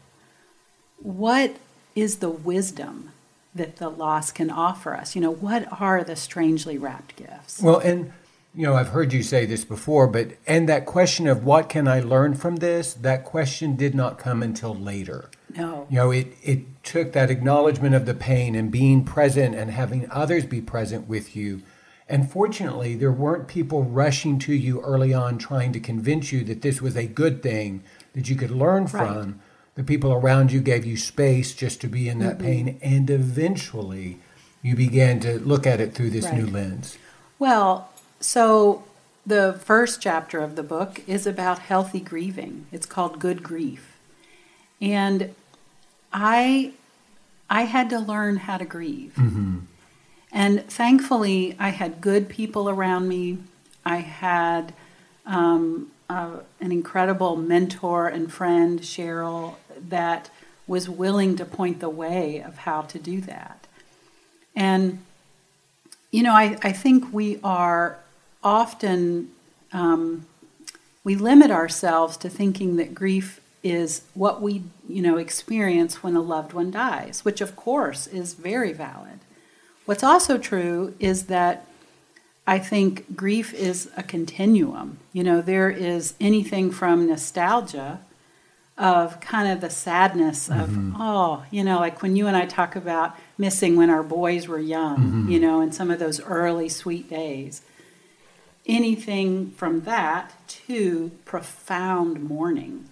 what 0.99 1.57
is 1.95 2.19
the 2.19 2.29
wisdom 2.29 3.13
that 3.55 3.77
the 3.77 3.89
loss 3.89 4.31
can 4.31 4.51
offer 4.51 4.95
us? 4.95 5.15
You 5.15 5.23
know, 5.23 5.33
what 5.33 5.67
are 5.81 6.05
the 6.05 6.17
strangely 6.17 6.77
wrapped 6.77 7.17
gifts? 7.17 7.63
Well, 7.63 7.79
and 7.79 8.13
you 8.55 8.67
know, 8.67 8.75
I've 8.75 8.89
heard 8.89 9.13
you 9.13 9.23
say 9.23 9.47
this 9.47 9.65
before, 9.65 10.07
but 10.07 10.33
and 10.47 10.69
that 10.69 10.87
question 10.87 11.27
of 11.27 11.45
what 11.45 11.69
can 11.69 11.87
I 11.87 12.01
learn 12.01 12.35
from 12.35 12.57
this, 12.57 12.95
that 12.95 13.25
question 13.25 13.77
did 13.77 13.95
not 13.95 14.19
come 14.19 14.43
until 14.43 14.75
later. 14.75 15.31
No. 15.57 15.87
You 15.89 15.97
know, 15.97 16.11
it 16.11 16.35
it 16.43 16.83
took 16.83 17.13
that 17.13 17.31
acknowledgement 17.31 17.95
of 17.95 18.07
the 18.07 18.15
pain 18.15 18.55
and 18.55 18.71
being 18.71 19.05
present 19.05 19.55
and 19.55 19.71
having 19.71 20.11
others 20.11 20.47
be 20.47 20.61
present 20.61 21.09
with 21.09 21.37
you. 21.37 21.63
And 22.09 22.29
fortunately, 22.29 22.97
there 22.97 23.13
weren't 23.13 23.47
people 23.47 23.85
rushing 23.85 24.41
to 24.41 24.53
you 24.53 24.81
early 24.81 25.15
on 25.15 25.39
trying 25.39 25.73
to 25.73 25.81
convince 25.81 26.33
you 26.33 26.43
that 26.45 26.63
this 26.63 26.83
was 26.83 26.97
a 26.97 27.07
good 27.07 27.41
thing 27.41 27.85
that 28.15 28.29
you 28.29 28.35
could 28.35 28.51
learn 28.51 28.89
from. 28.89 29.41
The 29.77 29.85
people 29.85 30.13
around 30.13 30.51
you 30.51 30.61
gave 30.61 30.85
you 30.85 30.97
space 30.97 31.55
just 31.55 31.81
to 31.83 31.87
be 31.87 32.09
in 32.09 32.19
that 32.19 32.39
mm-hmm. 32.39 32.47
pain, 32.47 32.79
and 32.83 33.09
eventually 33.09 34.19
you 34.61 34.75
began 34.75 35.21
to 35.21 35.39
look 35.39 35.69
at 35.69 35.81
it 35.81 35.95
through 35.95 36.11
this 36.11 36.25
right. 36.25 36.35
new 36.35 36.47
lens. 36.47 36.99
Well, 37.39 37.91
so 38.21 38.85
the 39.27 39.59
first 39.65 40.01
chapter 40.01 40.41
of 40.41 40.57
the 40.57 40.63
book 40.63 41.03
is 41.07 41.27
about 41.27 41.61
healthy 41.61 42.01
grieving. 42.01 42.67
It's 42.73 42.87
called 42.87 43.19
Good 43.19 43.43
Grief. 43.43 43.99
And 44.81 45.35
I 46.13 46.73
I 47.49 47.63
had 47.63 47.91
to 47.91 47.99
learn 47.99 48.37
how 48.37 48.59
to 48.59 48.65
grieve. 48.65 49.15
Mm-hmm. 49.17 49.59
And 50.33 50.65
thankfully, 50.69 51.57
I 51.59 51.71
had 51.71 52.01
good 52.01 52.29
people 52.29 52.69
around 52.69 53.09
me. 53.09 53.39
I 53.85 53.97
had 53.97 54.73
um, 55.27 55.91
uh, 56.09 56.39
an 56.61 56.71
incredible 56.71 57.37
mentor 57.37 58.07
and 58.07 58.33
friend, 58.33 58.81
Cheryl, 58.81 59.57
that 59.89 60.31
was 60.69 60.89
willing 60.89 61.35
to 61.37 61.45
point 61.45 61.81
the 61.81 61.89
way 61.89 62.41
of 62.41 62.59
how 62.59 62.83
to 62.83 62.99
do 63.01 63.21
that. 63.23 63.67
And, 64.55 65.03
you 66.13 66.23
know, 66.23 66.33
I, 66.33 66.57
I 66.63 66.71
think 66.71 67.13
we 67.13 67.41
are 67.43 67.99
often, 68.43 69.31
um, 69.73 70.27
we 71.05 71.15
limit 71.15 71.51
ourselves 71.51 72.17
to 72.19 72.29
thinking 72.29 72.77
that 72.77 72.95
grief 72.95 73.41
is 73.63 74.03
what 74.15 74.41
we, 74.41 74.63
you 74.89 75.03
know, 75.03 75.17
experience 75.17 76.03
when 76.03 76.17
a 76.17 76.21
loved 76.21 76.53
one 76.53 76.71
dies, 76.71 77.25
which 77.25 77.41
of 77.41 77.57
course 77.57 78.07
is 78.07 78.35
very 78.35 78.73
valid. 78.73 79.21
What's 79.85 80.03
also 80.03 80.39
true 80.39 80.95
is 80.99 81.27
that 81.27 81.67
I 82.47 82.59
think 82.59 83.17
grief 83.17 83.53
is 83.55 83.91
a 83.97 84.03
continuum. 84.03 84.99
You 85.13 85.25
know, 85.25 85.41
there 85.41 85.71
is 85.71 86.15
anything 86.21 86.71
from 86.71 87.07
nostalgia 87.07 88.01
of 88.79 89.21
kind 89.21 89.53
of 89.53 89.61
the 89.61 89.69
sadness 89.69 90.49
of, 90.49 90.71
mm-hmm. 90.71 90.97
oh, 90.99 91.45
you 91.51 91.63
know, 91.63 91.79
like 91.79 92.01
when 92.01 92.17
you 92.17 92.27
and 92.27 92.37
I 92.37 92.47
talk 92.47 92.77
about 92.77 93.15
missing 93.37 93.77
when 93.77 93.91
our 93.91 94.03
boys 94.03 94.49
were 94.49 94.59
young, 94.59 94.97
mm-hmm. 94.97 95.31
you 95.31 95.39
know, 95.39 95.61
and 95.61 95.75
some 95.75 95.91
of 95.91 95.99
those 95.99 96.21
early 96.21 96.69
sweet 96.69 97.09
days. 97.11 97.61
Anything 98.67 99.51
from 99.53 99.83
that 99.83 100.33
to 100.67 101.11
profound 101.25 102.23
mourning, 102.23 102.87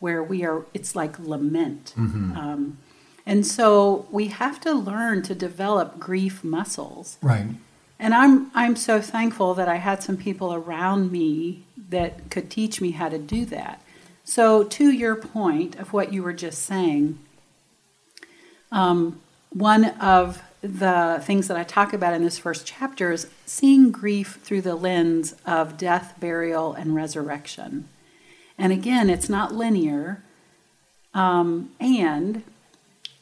where 0.00 0.22
we 0.22 0.44
are, 0.44 0.64
it's 0.74 0.94
like 0.94 1.18
lament. 1.18 1.94
Mm-hmm. 1.96 2.36
Um, 2.36 2.78
and 3.26 3.46
so 3.46 4.06
we 4.10 4.26
have 4.26 4.60
to 4.60 4.72
learn 4.72 5.22
to 5.22 5.34
develop 5.34 5.98
grief 5.98 6.44
muscles. 6.44 7.16
Right. 7.22 7.46
And 7.98 8.12
I'm 8.12 8.50
I'm 8.54 8.76
so 8.76 9.00
thankful 9.00 9.54
that 9.54 9.68
I 9.68 9.76
had 9.76 10.02
some 10.02 10.16
people 10.16 10.52
around 10.52 11.10
me 11.10 11.64
that 11.88 12.30
could 12.30 12.50
teach 12.50 12.80
me 12.80 12.90
how 12.90 13.08
to 13.08 13.18
do 13.18 13.46
that. 13.46 13.80
So 14.24 14.64
to 14.64 14.90
your 14.90 15.14
point 15.16 15.76
of 15.76 15.92
what 15.92 16.12
you 16.12 16.22
were 16.22 16.32
just 16.32 16.62
saying, 16.62 17.18
um, 18.72 19.20
one 19.50 19.84
of 20.00 20.42
the 20.64 21.20
things 21.22 21.46
that 21.48 21.58
I 21.58 21.62
talk 21.62 21.92
about 21.92 22.14
in 22.14 22.24
this 22.24 22.38
first 22.38 22.66
chapter 22.66 23.12
is 23.12 23.26
seeing 23.44 23.90
grief 23.90 24.40
through 24.42 24.62
the 24.62 24.74
lens 24.74 25.36
of 25.44 25.76
death, 25.76 26.14
burial, 26.18 26.72
and 26.72 26.94
resurrection. 26.94 27.86
And 28.56 28.72
again, 28.72 29.10
it's 29.10 29.28
not 29.28 29.52
linear. 29.52 30.22
Um, 31.12 31.72
and 31.78 32.44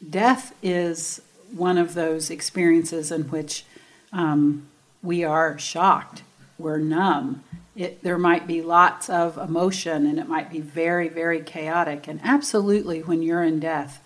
death 0.09 0.55
is 0.63 1.21
one 1.51 1.79
of 1.79 1.95
those 1.95 2.31
experiences 2.31 3.11
in 3.11 3.23
which 3.23 3.65
um, 4.13 4.69
we 5.03 5.25
are 5.25 5.59
shocked, 5.59 6.23
we're 6.59 6.79
numb. 6.79 7.43
It, 7.75 8.05
there 8.05 8.19
might 8.19 8.47
be 8.47 8.63
lots 8.63 9.11
of 9.11 9.37
emotion 9.37 10.07
and 10.07 10.21
it 10.21 10.29
might 10.29 10.51
be 10.51 10.61
very, 10.61 11.09
very 11.09 11.41
chaotic. 11.41 12.07
And 12.07 12.21
absolutely, 12.23 13.01
when 13.01 13.21
you're 13.21 13.43
in 13.43 13.59
death, 13.59 14.01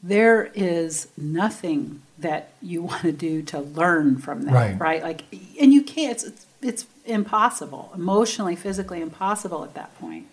there 0.00 0.52
is 0.54 1.08
nothing 1.16 2.02
that 2.18 2.50
you 2.60 2.82
want 2.82 3.02
to 3.02 3.12
do 3.12 3.42
to 3.42 3.60
learn 3.60 4.18
from 4.18 4.42
that, 4.42 4.54
right? 4.54 4.80
right? 4.80 5.02
Like, 5.02 5.22
and 5.60 5.72
you 5.72 5.82
can't. 5.82 6.12
It's, 6.12 6.24
it's 6.24 6.46
it's 6.60 6.86
impossible, 7.04 7.92
emotionally, 7.94 8.56
physically 8.56 9.00
impossible 9.00 9.64
at 9.64 9.74
that 9.74 9.96
point. 9.98 10.26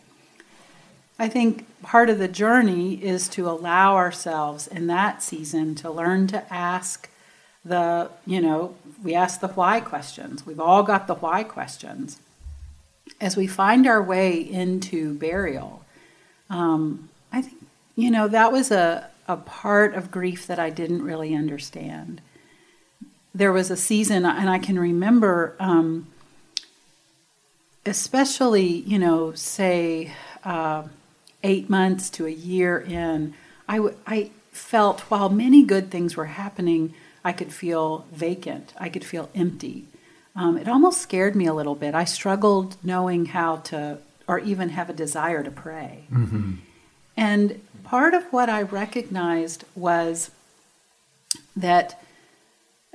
I 1.18 1.30
think 1.30 1.66
part 1.82 2.10
of 2.10 2.20
the 2.20 2.28
journey 2.28 2.96
is 2.96 3.30
to 3.30 3.48
allow 3.48 3.96
ourselves 3.96 4.68
in 4.68 4.88
that 4.88 5.24
season 5.24 5.76
to 5.76 5.90
learn 5.90 6.28
to 6.28 6.54
ask 6.54 7.10
the, 7.64 8.10
you 8.26 8.42
know, 8.42 8.76
we 9.04 9.16
ask 9.16 9.40
the 9.40 9.48
why 9.50 9.80
questions. 9.80 10.46
We've 10.46 10.60
all 10.60 10.84
got 10.84 11.08
the 11.08 11.16
why 11.16 11.44
questions. 11.44 12.20
As 13.22 13.38
we 13.38 13.48
find 13.48 13.88
our 13.88 14.02
way 14.02 14.38
into 14.38 15.14
burial, 15.14 15.86
um, 16.50 17.10
I 17.32 17.44
think, 17.44 17.66
you 17.96 18.12
know, 18.12 18.28
that 18.28 18.52
was 18.52 18.72
a, 18.72 19.10
a 19.28 19.38
part 19.38 19.96
of 19.96 20.12
grief 20.12 20.48
that 20.48 20.60
I 20.60 20.70
didn't 20.70 21.02
really 21.04 21.36
understand. 21.36 22.22
There 23.34 23.52
was 23.52 23.70
a 23.72 23.78
season, 23.78 24.26
and 24.26 24.50
I 24.50 24.60
can 24.60 24.80
remember, 24.80 25.56
um, 25.60 26.08
especially, 27.86 28.66
you 28.66 28.98
know, 29.00 29.34
say 29.34 30.14
uh, 30.44 30.84
eight 31.44 31.70
months 31.70 32.10
to 32.12 32.26
a 32.26 32.32
year 32.32 32.80
in, 32.80 33.34
I, 33.68 33.78
w- 33.78 33.96
I 34.08 34.32
felt 34.52 35.02
while 35.02 35.30
many 35.30 35.64
good 35.64 35.92
things 35.92 36.16
were 36.16 36.26
happening, 36.26 36.94
I 37.24 37.34
could 37.34 37.52
feel 37.52 38.06
vacant. 38.12 38.74
I 38.80 38.90
could 38.90 39.04
feel 39.04 39.30
empty. 39.36 39.86
Um, 40.36 40.58
it 40.58 40.68
almost 40.68 41.02
scared 41.02 41.36
me 41.36 41.46
a 41.46 41.54
little 41.54 41.76
bit. 41.76 41.96
I 41.96 42.04
struggled 42.06 42.78
knowing 42.84 43.28
how 43.28 43.58
to, 43.58 43.98
or 44.28 44.40
even 44.40 44.70
have 44.70 44.90
a 44.90 44.94
desire 44.94 45.44
to 45.44 45.52
pray. 45.52 46.06
Mm-hmm. 46.12 46.54
And 47.18 47.62
part 47.86 48.14
of 48.14 48.24
what 48.34 48.50
I 48.50 48.62
recognized 48.62 49.64
was 49.76 50.32
that 51.56 52.02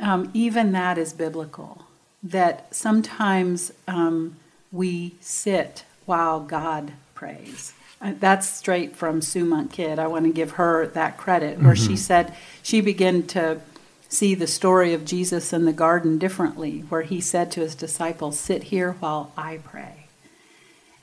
um, 0.01 0.31
even 0.35 0.73
that 0.73 0.99
is 0.99 1.13
biblical. 1.13 1.85
That 2.23 2.75
sometimes 2.75 3.73
um, 3.89 4.37
we 4.73 5.15
sit 5.21 5.85
while 6.05 6.41
God 6.41 6.93
prays. 7.15 7.73
Uh, 8.01 8.15
that's 8.19 8.49
straight 8.49 8.97
from 8.97 9.21
Sue 9.23 9.45
Monk 9.45 9.73
Kidd. 9.73 9.99
I 9.99 10.07
want 10.07 10.25
to 10.25 10.33
give 10.33 10.53
her 10.53 10.87
that 10.89 11.17
credit, 11.17 11.59
where 11.61 11.75
mm-hmm. 11.75 11.87
she 11.87 11.97
said 11.97 12.35
she 12.63 12.81
began 12.81 13.27
to 13.29 13.61
see 14.09 14.35
the 14.35 14.47
story 14.47 14.93
of 14.93 15.05
Jesus 15.05 15.53
in 15.53 15.67
the 15.67 15.73
garden 15.73 16.19
differently, 16.19 16.81
where 16.89 17.03
he 17.03 17.21
said 17.21 17.51
to 17.53 17.61
his 17.61 17.75
disciples, 17.75 18.39
Sit 18.39 18.65
here 18.65 18.93
while 19.01 19.33
I 19.37 19.59
pray. 19.59 20.07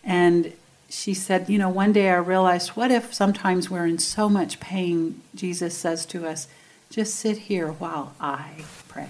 And 0.04 0.54
she 0.90 1.14
said, 1.14 1.50
You 1.50 1.58
know, 1.58 1.70
one 1.70 1.94
day 1.94 2.10
I 2.10 2.18
realized, 2.18 2.70
what 2.70 2.92
if 2.92 3.14
sometimes 3.14 3.70
we're 3.70 3.86
in 3.86 3.98
so 3.98 4.30
much 4.30 4.60
pain, 4.60 5.22
Jesus 5.36 5.78
says 5.78 6.06
to 6.08 6.28
us, 6.28 6.48
Just 6.90 7.16
sit 7.16 7.38
here 7.38 7.72
while 7.72 8.14
I 8.20 8.64
pray. 8.88 9.10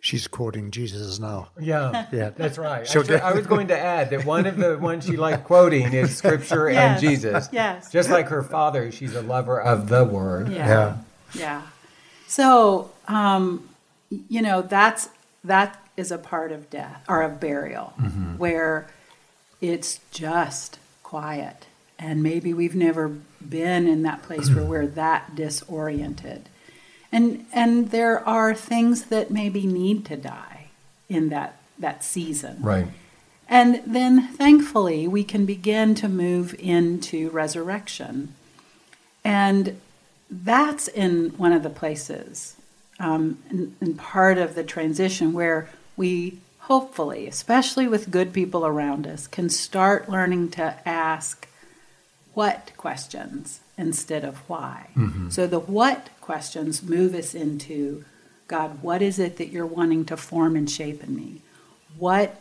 She's 0.00 0.28
quoting 0.28 0.70
Jesus 0.70 1.18
now. 1.18 1.48
Yeah, 1.60 2.06
yeah, 2.12 2.30
that's 2.30 2.58
right. 2.58 2.82
Actually, 2.82 3.16
I 3.16 3.32
was 3.32 3.46
going 3.46 3.68
to 3.68 3.78
add 3.78 4.10
that 4.10 4.24
one 4.24 4.46
of 4.46 4.56
the 4.56 4.78
ones 4.78 5.04
she 5.04 5.16
liked 5.16 5.44
quoting 5.44 5.92
is 5.92 6.16
Scripture 6.16 6.70
yes. 6.70 7.02
and 7.02 7.10
Jesus. 7.10 7.48
Yes, 7.50 7.90
just 7.90 8.08
like 8.08 8.28
her 8.28 8.44
father, 8.44 8.92
she's 8.92 9.16
a 9.16 9.22
lover 9.22 9.60
of 9.60 9.88
the 9.88 10.04
Word. 10.04 10.48
Yeah, 10.48 10.68
yeah. 10.68 10.96
yeah. 11.34 11.62
So, 12.28 12.92
um, 13.08 13.68
you 14.10 14.42
know, 14.42 14.62
that's 14.62 15.08
that 15.42 15.82
is 15.96 16.12
a 16.12 16.18
part 16.18 16.52
of 16.52 16.70
death 16.70 17.02
or 17.08 17.22
of 17.22 17.40
burial, 17.40 17.92
mm-hmm. 18.00 18.36
where 18.38 18.88
it's 19.60 19.98
just 20.12 20.78
quiet. 21.16 21.64
And 21.98 22.22
maybe 22.22 22.52
we've 22.52 22.74
never 22.74 23.08
been 23.40 23.88
in 23.88 24.02
that 24.02 24.22
place 24.22 24.50
where 24.50 24.64
we're 24.64 24.86
that 25.02 25.34
disoriented. 25.34 26.50
And 27.10 27.46
and 27.54 27.90
there 27.90 28.20
are 28.28 28.54
things 28.54 29.06
that 29.06 29.30
maybe 29.30 29.64
need 29.64 30.04
to 30.06 30.16
die 30.16 30.66
in 31.08 31.30
that 31.30 31.56
that 31.78 32.04
season. 32.04 32.58
Right. 32.60 32.88
And 33.48 33.80
then 33.86 34.28
thankfully 34.28 35.08
we 35.08 35.24
can 35.24 35.46
begin 35.46 35.94
to 35.94 36.08
move 36.08 36.54
into 36.58 37.30
resurrection. 37.30 38.34
And 39.24 39.80
that's 40.30 40.86
in 40.86 41.30
one 41.38 41.52
of 41.52 41.62
the 41.62 41.70
places, 41.70 42.56
um, 43.00 43.38
in, 43.48 43.74
in 43.80 43.94
part 43.94 44.36
of 44.36 44.54
the 44.54 44.64
transition 44.64 45.32
where 45.32 45.70
we 45.96 46.40
hopefully, 46.66 47.28
especially 47.28 47.86
with 47.86 48.10
good 48.10 48.32
people 48.32 48.66
around 48.66 49.06
us, 49.06 49.28
can 49.28 49.48
start 49.48 50.08
learning 50.08 50.50
to 50.50 50.76
ask 50.84 51.48
what 52.34 52.72
questions 52.76 53.60
instead 53.78 54.24
of 54.24 54.36
why. 54.48 54.88
Mm-hmm. 54.96 55.30
So 55.30 55.46
the 55.46 55.60
what 55.60 56.08
questions 56.20 56.82
move 56.82 57.14
us 57.14 57.34
into 57.34 58.04
God, 58.48 58.82
what 58.82 59.00
is 59.00 59.18
it 59.18 59.36
that 59.36 59.48
you're 59.48 59.66
wanting 59.66 60.04
to 60.06 60.16
form 60.16 60.56
and 60.56 60.68
shape 60.70 61.02
in 61.02 61.14
me? 61.14 61.40
What 61.98 62.40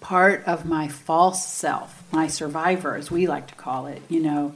part 0.00 0.44
of 0.46 0.64
my 0.64 0.86
false 0.88 1.46
self, 1.46 2.02
my 2.12 2.28
survivor, 2.28 2.94
as 2.94 3.10
we 3.10 3.26
like 3.26 3.48
to 3.48 3.54
call 3.54 3.86
it, 3.86 4.02
you 4.08 4.20
know, 4.20 4.54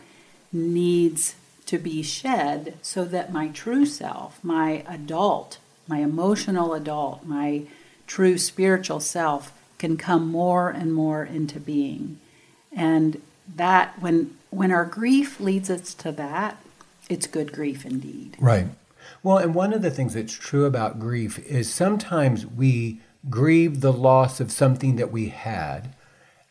needs 0.52 1.35
to 1.66 1.78
be 1.78 2.02
shed 2.02 2.78
so 2.83 3.05
that 3.05 3.33
my 3.33 3.49
true 3.49 3.85
self, 3.85 4.43
my 4.45 4.85
adult, 4.88 5.59
my 5.88 5.99
emotional 5.99 6.72
adult, 6.72 7.25
my 7.27 7.64
true 8.07 8.38
spiritual 8.38 9.01
self 9.01 9.53
can 9.79 9.97
come 9.97 10.29
more 10.29 10.71
and 10.71 10.92
more 10.92 11.25
into 11.25 11.61
being. 11.61 12.19
And 12.73 13.21
that 13.55 14.01
when 14.01 14.37
when 14.51 14.73
our 14.73 14.85
grief 14.85 15.38
leads 15.38 15.69
us 15.69 15.92
to 15.95 16.12
that, 16.12 16.62
it's 17.09 17.27
good 17.27 17.53
grief 17.53 17.85
indeed. 17.85 18.37
Right. 18.40 18.69
Well, 19.23 19.38
and 19.38 19.55
one 19.55 19.73
of 19.73 19.83
the 19.83 19.90
things 19.90 20.14
that's 20.14 20.33
true 20.33 20.64
about 20.64 20.99
grief 20.99 21.38
is 21.40 21.73
sometimes 21.73 22.47
we 22.47 23.01
grieve 23.29 23.81
the 23.81 23.92
loss 23.92 24.40
of 24.40 24.53
something 24.53 24.97
that 24.97 25.12
we 25.12 25.29
had. 25.29 25.95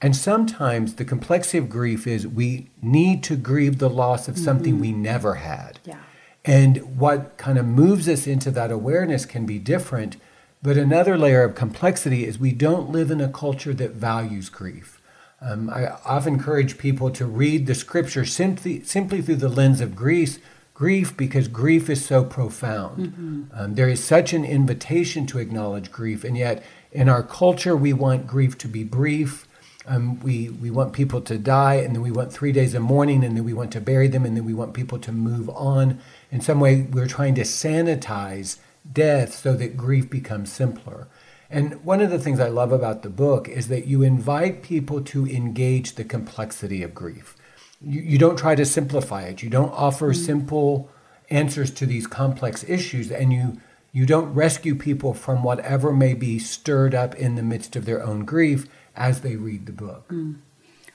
And 0.01 0.15
sometimes 0.15 0.95
the 0.95 1.05
complexity 1.05 1.57
of 1.57 1.69
grief 1.69 2.05
is 2.05 2.27
we 2.27 2.69
need 2.81 3.23
to 3.23 3.35
grieve 3.35 3.79
the 3.79 3.89
loss 3.89 4.27
of 4.27 4.37
something 4.37 4.73
mm-hmm. 4.73 4.81
we 4.81 4.91
never 4.91 5.35
had. 5.35 5.79
Yeah. 5.85 5.99
And 6.43 6.99
what 6.99 7.37
kind 7.37 7.57
of 7.57 7.65
moves 7.65 8.07
us 8.07 8.27
into 8.27 8.51
that 8.51 8.71
awareness 8.71 9.25
can 9.25 9.45
be 9.45 9.57
different 9.57 10.17
but 10.65 10.77
another 10.77 11.15
layer 11.15 11.43
of 11.43 11.53
complexity 11.53 12.25
is 12.25 12.39
we 12.39 12.51
don't 12.51 12.89
live 12.89 13.11
in 13.11 13.21
a 13.21 13.29
culture 13.29 13.71
that 13.75 13.91
values 13.91 14.49
grief. 14.49 14.99
Um, 15.39 15.69
I 15.69 15.89
often 16.03 16.33
encourage 16.33 16.79
people 16.79 17.11
to 17.11 17.25
read 17.27 17.67
the 17.67 17.75
scripture 17.75 18.25
simply, 18.25 18.81
simply 18.81 19.21
through 19.21 19.35
the 19.35 19.47
lens 19.47 19.79
of 19.79 19.95
grief, 19.95 20.39
grief 20.73 21.15
because 21.15 21.47
grief 21.47 21.87
is 21.87 22.03
so 22.03 22.23
profound. 22.23 22.97
Mm-hmm. 22.97 23.43
Um, 23.53 23.75
there 23.75 23.87
is 23.87 24.03
such 24.03 24.33
an 24.33 24.43
invitation 24.43 25.27
to 25.27 25.37
acknowledge 25.37 25.91
grief, 25.91 26.23
and 26.23 26.35
yet 26.35 26.63
in 26.91 27.09
our 27.09 27.21
culture, 27.21 27.75
we 27.75 27.93
want 27.93 28.25
grief 28.25 28.57
to 28.57 28.67
be 28.67 28.83
brief. 28.83 29.47
Um, 29.85 30.19
we, 30.21 30.49
we 30.49 30.71
want 30.71 30.93
people 30.93 31.21
to 31.21 31.37
die, 31.37 31.75
and 31.75 31.93
then 31.93 32.01
we 32.01 32.09
want 32.09 32.33
three 32.33 32.51
days 32.51 32.73
of 32.73 32.81
mourning, 32.81 33.23
and 33.23 33.37
then 33.37 33.43
we 33.43 33.53
want 33.53 33.71
to 33.73 33.81
bury 33.81 34.07
them, 34.07 34.25
and 34.25 34.35
then 34.35 34.45
we 34.45 34.55
want 34.55 34.73
people 34.73 34.97
to 34.97 35.11
move 35.11 35.47
on. 35.49 35.99
In 36.31 36.41
some 36.41 36.59
way, 36.59 36.87
we're 36.91 37.05
trying 37.05 37.35
to 37.35 37.43
sanitize 37.43 38.57
death 38.91 39.33
so 39.33 39.53
that 39.53 39.77
grief 39.77 40.09
becomes 40.09 40.51
simpler. 40.51 41.07
And 41.49 41.83
one 41.85 42.01
of 42.01 42.09
the 42.09 42.19
things 42.19 42.39
I 42.39 42.49
love 42.49 42.71
about 42.71 43.03
the 43.03 43.09
book 43.09 43.47
is 43.47 43.67
that 43.67 43.85
you 43.85 44.01
invite 44.01 44.63
people 44.63 45.01
to 45.03 45.27
engage 45.27 45.95
the 45.95 46.03
complexity 46.03 46.81
of 46.83 46.95
grief. 46.95 47.35
You, 47.81 48.01
you 48.01 48.17
don't 48.17 48.37
try 48.37 48.55
to 48.55 48.65
simplify 48.65 49.23
it, 49.23 49.43
you 49.43 49.49
don't 49.49 49.71
offer 49.71 50.11
mm-hmm. 50.11 50.25
simple 50.25 50.89
answers 51.29 51.71
to 51.71 51.85
these 51.85 52.07
complex 52.07 52.63
issues, 52.67 53.11
and 53.11 53.33
you, 53.33 53.59
you 53.91 54.05
don't 54.05 54.33
rescue 54.33 54.75
people 54.75 55.13
from 55.13 55.43
whatever 55.43 55.91
may 55.93 56.13
be 56.13 56.39
stirred 56.39 56.93
up 56.93 57.15
in 57.15 57.35
the 57.35 57.43
midst 57.43 57.75
of 57.75 57.85
their 57.85 58.03
own 58.03 58.25
grief 58.25 58.67
as 58.95 59.21
they 59.21 59.35
read 59.35 59.65
the 59.65 59.71
book. 59.71 60.07
Mm. 60.09 60.35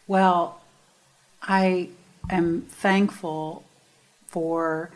Well, 0.07 0.61
I 1.43 1.91
am 2.29 2.63
thankful 2.63 3.65
for 4.27 4.91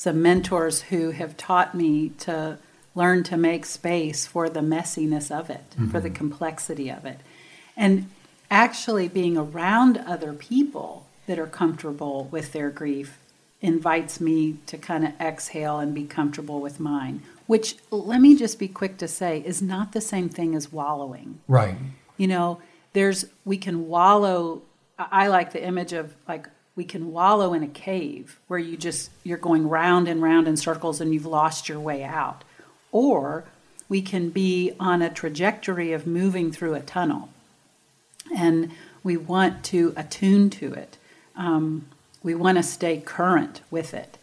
some 0.00 0.22
mentors 0.22 0.80
who 0.80 1.10
have 1.10 1.36
taught 1.36 1.74
me 1.74 2.08
to 2.08 2.56
learn 2.94 3.22
to 3.22 3.36
make 3.36 3.66
space 3.66 4.26
for 4.26 4.48
the 4.48 4.60
messiness 4.60 5.30
of 5.30 5.50
it, 5.50 5.68
mm-hmm. 5.72 5.88
for 5.88 6.00
the 6.00 6.08
mm-hmm. 6.08 6.16
complexity 6.16 6.88
of 6.88 7.04
it. 7.04 7.20
And 7.76 8.08
actually 8.50 9.08
being 9.08 9.36
around 9.36 9.98
other 9.98 10.32
people 10.32 11.04
that 11.26 11.38
are 11.38 11.46
comfortable 11.46 12.28
with 12.30 12.52
their 12.52 12.70
grief 12.70 13.18
invites 13.60 14.22
me 14.22 14.56
to 14.64 14.78
kind 14.78 15.04
of 15.04 15.12
exhale 15.20 15.78
and 15.78 15.94
be 15.94 16.04
comfortable 16.04 16.62
with 16.62 16.80
mine, 16.80 17.22
which 17.46 17.76
let 17.90 18.22
me 18.22 18.34
just 18.34 18.58
be 18.58 18.68
quick 18.68 18.96
to 18.96 19.06
say 19.06 19.42
is 19.44 19.60
not 19.60 19.92
the 19.92 20.00
same 20.00 20.30
thing 20.30 20.54
as 20.54 20.72
wallowing. 20.72 21.40
Right. 21.46 21.76
You 22.16 22.26
know, 22.26 22.62
there's 22.94 23.26
we 23.44 23.58
can 23.58 23.86
wallow 23.86 24.62
I 24.98 25.28
like 25.28 25.52
the 25.52 25.62
image 25.62 25.92
of 25.92 26.14
like 26.26 26.48
we 26.80 26.84
can 26.86 27.12
wallow 27.12 27.52
in 27.52 27.62
a 27.62 27.68
cave 27.68 28.40
where 28.48 28.58
you 28.58 28.74
just 28.74 29.10
you're 29.22 29.36
going 29.36 29.68
round 29.68 30.08
and 30.08 30.22
round 30.22 30.48
in 30.48 30.56
circles 30.56 30.98
and 30.98 31.12
you've 31.12 31.26
lost 31.26 31.68
your 31.68 31.78
way 31.78 32.02
out. 32.02 32.42
Or 32.90 33.44
we 33.90 34.00
can 34.00 34.30
be 34.30 34.72
on 34.80 35.02
a 35.02 35.10
trajectory 35.10 35.92
of 35.92 36.06
moving 36.06 36.50
through 36.50 36.72
a 36.72 36.80
tunnel. 36.80 37.28
And 38.34 38.70
we 39.04 39.18
want 39.18 39.62
to 39.64 39.92
attune 39.94 40.48
to 40.48 40.72
it. 40.72 40.96
Um, 41.36 41.84
we 42.22 42.34
want 42.34 42.56
to 42.56 42.62
stay 42.62 42.96
current 42.98 43.60
with 43.70 43.92
it. 43.92 44.16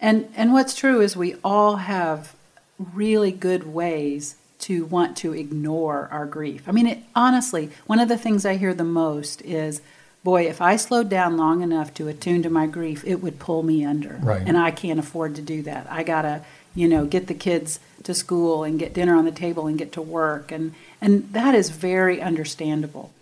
And 0.00 0.32
and 0.36 0.52
what's 0.52 0.76
true 0.76 1.00
is 1.00 1.16
we 1.16 1.34
all 1.42 1.74
have 1.74 2.36
really 2.78 3.32
good 3.32 3.66
ways 3.74 4.36
to 4.60 4.84
want 4.84 5.16
to 5.16 5.32
ignore 5.32 6.08
our 6.12 6.26
grief. 6.26 6.68
I 6.68 6.70
mean 6.70 6.86
it, 6.86 7.02
honestly 7.16 7.70
one 7.88 7.98
of 7.98 8.08
the 8.08 8.16
things 8.16 8.46
i 8.46 8.54
hear 8.54 8.74
the 8.74 8.84
most 8.84 9.42
is 9.42 9.82
boy, 10.26 10.48
if 10.48 10.60
I 10.60 10.74
slowed 10.74 11.08
down 11.08 11.36
long 11.36 11.62
enough 11.62 11.94
to 11.94 12.08
attune 12.08 12.42
to 12.42 12.50
my 12.50 12.66
grief, 12.66 13.04
it 13.06 13.22
would 13.22 13.38
pull 13.38 13.62
me 13.62 13.84
under. 13.84 14.18
Right. 14.20 14.42
And 14.44 14.58
I 14.58 14.72
can't 14.72 14.98
afford 14.98 15.36
to 15.36 15.40
do 15.40 15.62
that. 15.62 15.86
I 15.88 16.02
gotta, 16.02 16.42
you 16.74 16.88
know, 16.88 17.06
get 17.06 17.28
the 17.28 17.34
kids 17.34 17.78
to 18.02 18.12
school 18.12 18.64
and 18.64 18.76
get 18.76 18.92
dinner 18.92 19.14
on 19.14 19.24
the 19.24 19.30
table 19.30 19.68
and 19.68 19.78
get 19.78 19.92
to 19.92 20.02
work. 20.02 20.50
And, 20.50 20.74
and 21.00 21.32
that 21.32 21.54
is 21.54 21.70
very 21.70 22.20
understandable. 22.20 23.12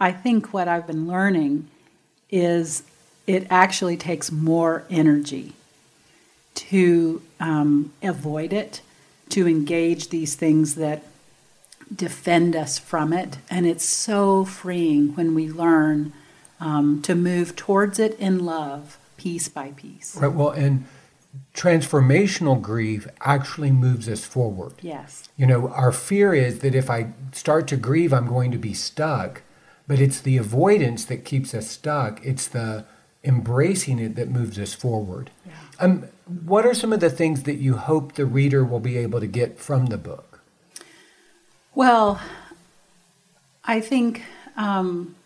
I 0.00 0.10
think 0.10 0.52
what 0.52 0.66
I've 0.66 0.88
been 0.88 1.06
learning 1.06 1.68
is 2.30 2.82
it 3.28 3.46
actually 3.48 3.96
takes 3.96 4.32
more 4.32 4.82
energy 4.90 5.52
to 6.56 7.22
um, 7.38 7.92
avoid 8.02 8.52
it, 8.52 8.80
to 9.28 9.46
engage 9.46 10.08
these 10.08 10.34
things 10.34 10.74
that 10.74 11.04
defend 11.94 12.56
us 12.56 12.76
from 12.76 13.12
it. 13.12 13.38
And 13.48 13.66
it's 13.66 13.84
so 13.84 14.44
freeing 14.44 15.14
when 15.14 15.32
we 15.36 15.48
learn 15.48 16.12
um, 16.64 17.02
to 17.02 17.14
move 17.14 17.54
towards 17.54 17.98
it 17.98 18.18
in 18.18 18.44
love, 18.44 18.98
piece 19.18 19.48
by 19.48 19.72
piece. 19.72 20.16
Right. 20.16 20.32
Well, 20.32 20.50
and 20.50 20.86
transformational 21.52 22.60
grief 22.60 23.06
actually 23.20 23.70
moves 23.70 24.08
us 24.08 24.24
forward. 24.24 24.72
Yes. 24.80 25.28
You 25.36 25.46
know, 25.46 25.68
our 25.68 25.92
fear 25.92 26.32
is 26.32 26.60
that 26.60 26.74
if 26.74 26.88
I 26.88 27.12
start 27.32 27.68
to 27.68 27.76
grieve, 27.76 28.12
I'm 28.12 28.26
going 28.26 28.50
to 28.50 28.58
be 28.58 28.72
stuck. 28.72 29.42
But 29.86 30.00
it's 30.00 30.22
the 30.22 30.38
avoidance 30.38 31.04
that 31.04 31.26
keeps 31.26 31.52
us 31.52 31.68
stuck. 31.68 32.24
It's 32.24 32.48
the 32.48 32.86
embracing 33.22 33.98
it 33.98 34.16
that 34.16 34.30
moves 34.30 34.58
us 34.58 34.72
forward. 34.72 35.30
Yeah. 35.46 35.52
Um, 35.78 36.08
what 36.46 36.64
are 36.64 36.72
some 36.72 36.94
of 36.94 37.00
the 37.00 37.10
things 37.10 37.42
that 37.42 37.56
you 37.56 37.76
hope 37.76 38.14
the 38.14 38.24
reader 38.24 38.64
will 38.64 38.80
be 38.80 38.96
able 38.96 39.20
to 39.20 39.26
get 39.26 39.58
from 39.58 39.86
the 39.86 39.98
book? 39.98 40.40
Well, 41.74 42.20
I 43.64 43.80
think 43.80 44.22
um, 44.56 45.16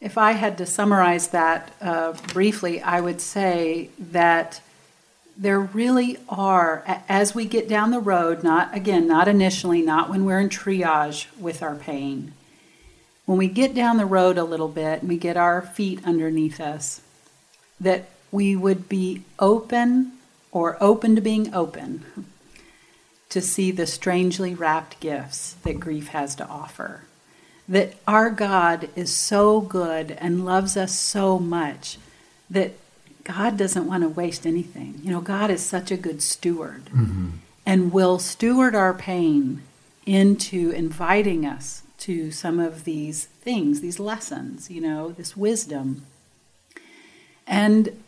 if 0.00 0.18
I 0.18 0.32
had 0.32 0.58
to 0.58 0.66
summarize 0.66 1.28
that 1.28 1.72
uh, 1.80 2.12
briefly, 2.32 2.82
I 2.82 3.00
would 3.00 3.20
say 3.20 3.90
that 3.98 4.60
there 5.36 5.60
really 5.60 6.18
are, 6.28 6.82
as 7.08 7.34
we 7.34 7.44
get 7.44 7.68
down 7.68 7.90
the 7.90 8.00
road, 8.00 8.42
not 8.42 8.74
again, 8.74 9.06
not 9.06 9.28
initially, 9.28 9.82
not 9.82 10.08
when 10.08 10.24
we're 10.24 10.40
in 10.40 10.48
triage 10.48 11.26
with 11.38 11.62
our 11.62 11.74
pain, 11.74 12.32
when 13.26 13.38
we 13.38 13.48
get 13.48 13.74
down 13.74 13.96
the 13.96 14.06
road 14.06 14.38
a 14.38 14.44
little 14.44 14.68
bit 14.68 15.00
and 15.00 15.08
we 15.08 15.18
get 15.18 15.36
our 15.36 15.60
feet 15.60 16.00
underneath 16.04 16.60
us, 16.60 17.00
that 17.80 18.08
we 18.30 18.56
would 18.56 18.88
be 18.88 19.22
open 19.38 20.12
or 20.52 20.76
open 20.80 21.14
to 21.16 21.20
being 21.20 21.52
open 21.52 22.04
to 23.28 23.40
see 23.40 23.70
the 23.70 23.86
strangely 23.86 24.54
wrapped 24.54 25.00
gifts 25.00 25.54
that 25.64 25.80
grief 25.80 26.08
has 26.08 26.34
to 26.36 26.46
offer. 26.46 27.02
That 27.68 27.94
our 28.06 28.30
God 28.30 28.88
is 28.94 29.14
so 29.14 29.60
good 29.60 30.12
and 30.12 30.44
loves 30.44 30.76
us 30.76 30.96
so 30.96 31.38
much 31.38 31.98
that 32.48 32.72
God 33.24 33.56
doesn't 33.56 33.88
want 33.88 34.04
to 34.04 34.08
waste 34.08 34.46
anything. 34.46 35.00
You 35.02 35.10
know, 35.10 35.20
God 35.20 35.50
is 35.50 35.64
such 35.64 35.90
a 35.90 35.96
good 35.96 36.22
steward 36.22 36.84
mm-hmm. 36.86 37.30
and 37.66 37.92
will 37.92 38.20
steward 38.20 38.76
our 38.76 38.94
pain 38.94 39.62
into 40.06 40.70
inviting 40.70 41.44
us 41.44 41.82
to 41.98 42.30
some 42.30 42.60
of 42.60 42.84
these 42.84 43.24
things, 43.24 43.80
these 43.80 43.98
lessons, 43.98 44.70
you 44.70 44.80
know, 44.80 45.10
this 45.10 45.36
wisdom. 45.36 46.06
And 47.48 48.00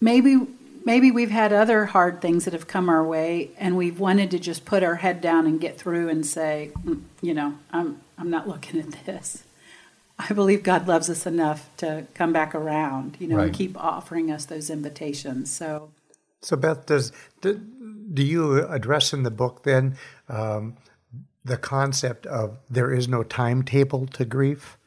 maybe 0.00 0.46
maybe 0.84 1.10
we've 1.10 1.30
had 1.30 1.52
other 1.52 1.86
hard 1.86 2.20
things 2.20 2.44
that 2.44 2.52
have 2.52 2.66
come 2.66 2.88
our 2.88 3.04
way 3.04 3.50
and 3.58 3.76
we've 3.76 3.98
wanted 3.98 4.30
to 4.30 4.38
just 4.38 4.64
put 4.64 4.82
our 4.82 4.96
head 4.96 5.20
down 5.20 5.46
and 5.46 5.60
get 5.60 5.78
through 5.78 6.08
and 6.08 6.26
say, 6.26 6.70
mm, 6.84 7.02
you 7.20 7.34
know, 7.34 7.54
I'm 7.72 8.00
I'm 8.18 8.30
not 8.30 8.48
looking 8.48 8.80
at 8.80 9.04
this. 9.06 9.44
I 10.18 10.32
believe 10.32 10.62
God 10.62 10.86
loves 10.86 11.10
us 11.10 11.26
enough 11.26 11.68
to 11.78 12.06
come 12.14 12.32
back 12.32 12.54
around, 12.54 13.16
you 13.18 13.26
know, 13.26 13.36
right. 13.36 13.46
and 13.46 13.54
keep 13.54 13.76
offering 13.76 14.30
us 14.30 14.44
those 14.44 14.70
invitations. 14.70 15.50
So, 15.50 15.90
so 16.40 16.56
Beth, 16.56 16.86
does 16.86 17.10
do, 17.40 17.60
do 18.12 18.22
you 18.22 18.64
address 18.68 19.12
in 19.12 19.24
the 19.24 19.30
book 19.30 19.64
then 19.64 19.96
um, 20.28 20.76
the 21.44 21.56
concept 21.56 22.26
of 22.26 22.58
there 22.70 22.92
is 22.92 23.08
no 23.08 23.22
timetable 23.22 24.06
to 24.06 24.24
grief, 24.24 24.78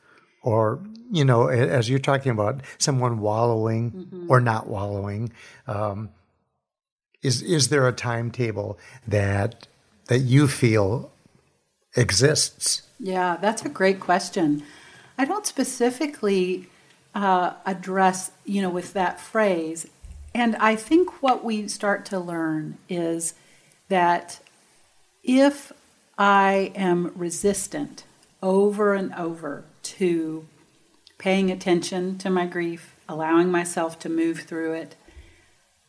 or 0.47 0.79
you 1.11 1.25
know, 1.25 1.47
as 1.47 1.89
you're 1.89 1.99
talking 1.99 2.31
about 2.31 2.61
someone 2.77 3.19
wallowing 3.19 3.91
mm-hmm. 3.91 4.31
or 4.31 4.39
not 4.39 4.67
wallowing, 4.67 5.31
um, 5.67 6.09
is 7.21 7.41
is 7.41 7.67
there 7.67 7.85
a 7.85 7.91
timetable 7.91 8.79
that 9.05 9.67
that 10.05 10.19
you 10.19 10.47
feel 10.47 11.11
exists? 11.97 12.83
Yeah, 12.97 13.35
that's 13.41 13.65
a 13.65 13.69
great 13.69 13.99
question. 13.99 14.63
I 15.17 15.25
don't 15.25 15.45
specifically 15.45 16.67
uh, 17.13 17.53
address, 17.65 18.31
you 18.45 18.61
know, 18.61 18.69
with 18.69 18.93
that 18.93 19.19
phrase. 19.19 19.85
And 20.33 20.55
I 20.57 20.77
think 20.77 21.21
what 21.21 21.43
we 21.43 21.67
start 21.67 22.05
to 22.05 22.19
learn 22.19 22.77
is 22.87 23.33
that 23.89 24.39
if 25.23 25.73
I 26.17 26.71
am 26.73 27.11
resistant 27.15 28.05
over 28.41 28.93
and 28.93 29.13
over 29.15 29.65
to 29.97 30.47
paying 31.17 31.49
attention 31.49 32.17
to 32.19 32.29
my 32.29 32.45
grief, 32.45 32.95
allowing 33.09 33.49
myself 33.49 33.97
to 33.99 34.09
move 34.09 34.41
through 34.41 34.73
it, 34.73 34.95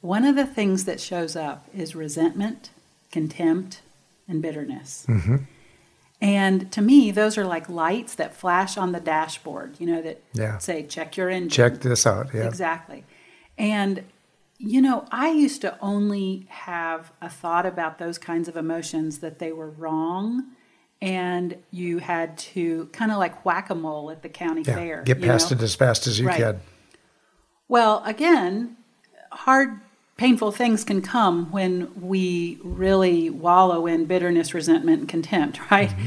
one 0.01 0.25
of 0.25 0.37
the 0.37 0.47
things 0.47 0.85
that 0.85 1.01
shows 1.01 1.35
up 1.37 1.67
is 1.75 1.95
resentment, 1.95 2.71
contempt, 3.11 3.83
and 4.29 4.41
bitterness. 4.41 5.05
Mm-hmm. 5.09 5.37
And 6.21 6.73
to 6.73 6.83
me, 6.83 7.11
those 7.11 7.39
are 7.39 7.45
like 7.45 7.69
lights 7.69 8.15
that 8.17 8.35
flash 8.35 8.77
on 8.77 8.93
the 8.93 9.01
dashboard, 9.01 9.77
you 9.79 9.87
know, 9.87 10.03
that 10.03 10.23
yeah. 10.33 10.59
say, 10.59 10.83
check 10.85 11.17
your 11.17 11.29
engine. 11.29 11.51
Check 11.51 11.81
this 11.81 12.07
out. 12.07 12.35
Yeah. 12.35 12.47
Exactly. 12.47 13.05
And, 13.57 14.05
you 14.59 14.81
know, 14.81 15.07
I 15.13 15.31
used 15.31 15.61
to 15.61 15.79
only 15.81 16.47
have 16.49 17.13
a 17.21 17.29
thought 17.29 17.67
about 17.67 17.99
those 17.99 18.19
kinds 18.19 18.49
of 18.49 18.57
emotions 18.57 19.19
that 19.19 19.39
they 19.39 19.53
were 19.53 19.71
wrong 19.71 20.45
and 21.01 21.57
you 21.71 21.99
had 21.99 22.37
to 22.39 22.87
kind 22.93 23.13
of 23.13 23.19
like 23.19 23.45
whack 23.45 23.71
a 23.71 23.75
mole 23.75 24.11
at 24.11 24.23
the 24.23 24.29
county 24.29 24.63
yeah. 24.63 24.75
fair. 24.75 25.03
Get 25.03 25.21
past 25.21 25.51
know? 25.51 25.57
it 25.57 25.63
as 25.63 25.75
fast 25.75 26.07
as 26.07 26.19
you 26.19 26.27
right. 26.27 26.37
can. 26.37 26.61
Well, 27.69 28.03
again, 28.05 28.77
hard 29.31 29.81
painful 30.17 30.51
things 30.51 30.85
can 30.85 31.01
come 31.01 31.51
when 31.53 31.93
we 32.01 32.59
really 32.63 33.31
wallow 33.31 33.87
in 33.87 34.05
bitterness, 34.07 34.53
resentment, 34.53 35.01
and 35.01 35.09
contempt, 35.09 35.61
right? 35.71 35.91
Mm-hmm. 35.91 36.07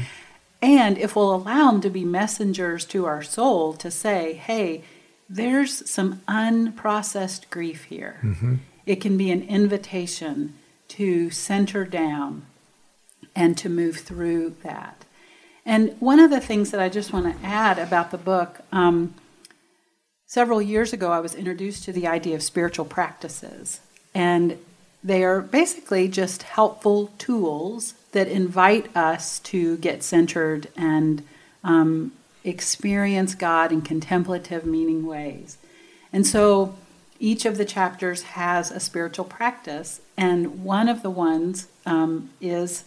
And 0.60 0.98
if 0.98 1.16
we'll 1.16 1.34
allow 1.34 1.72
them 1.72 1.80
to 1.80 1.90
be 1.90 2.04
messengers 2.04 2.84
to 2.86 3.04
our 3.04 3.22
soul 3.22 3.72
to 3.74 3.90
say, 3.90 4.34
hey, 4.34 4.84
there's 5.28 5.88
some 5.90 6.20
unprocessed 6.28 7.50
grief 7.50 7.84
here. 7.84 8.20
Mm-hmm. 8.22 8.56
It 8.86 8.96
can 8.96 9.16
be 9.16 9.30
an 9.32 9.42
invitation 9.42 10.54
to 10.88 11.30
center 11.30 11.84
down 11.84 12.46
and 13.34 13.56
to 13.58 13.68
move 13.68 13.98
through 13.98 14.56
that. 14.62 15.04
And 15.64 15.96
one 16.00 16.18
of 16.18 16.30
the 16.30 16.40
things 16.40 16.70
that 16.70 16.80
I 16.80 16.88
just 16.88 17.12
want 17.12 17.26
to 17.26 17.46
add 17.46 17.78
about 17.78 18.10
the 18.10 18.18
book 18.18 18.60
um, 18.72 19.14
several 20.26 20.60
years 20.60 20.92
ago, 20.92 21.12
I 21.12 21.20
was 21.20 21.34
introduced 21.34 21.84
to 21.84 21.92
the 21.92 22.06
idea 22.06 22.34
of 22.34 22.42
spiritual 22.42 22.84
practices. 22.84 23.80
And 24.14 24.58
they 25.04 25.24
are 25.24 25.40
basically 25.40 26.08
just 26.08 26.42
helpful 26.42 27.12
tools 27.18 27.94
that 28.12 28.28
invite 28.28 28.94
us 28.96 29.38
to 29.40 29.76
get 29.78 30.02
centered 30.02 30.68
and 30.76 31.22
um, 31.64 32.12
experience 32.44 33.34
God 33.34 33.72
in 33.72 33.82
contemplative, 33.82 34.64
meaning 34.66 35.06
ways. 35.06 35.58
And 36.12 36.26
so 36.26 36.74
each 37.18 37.46
of 37.46 37.56
the 37.56 37.64
chapters 37.64 38.22
has 38.22 38.70
a 38.70 38.80
spiritual 38.80 39.24
practice, 39.24 40.00
and 40.16 40.64
one 40.64 40.88
of 40.88 41.02
the 41.02 41.10
ones 41.10 41.68
um, 41.86 42.30
is 42.40 42.84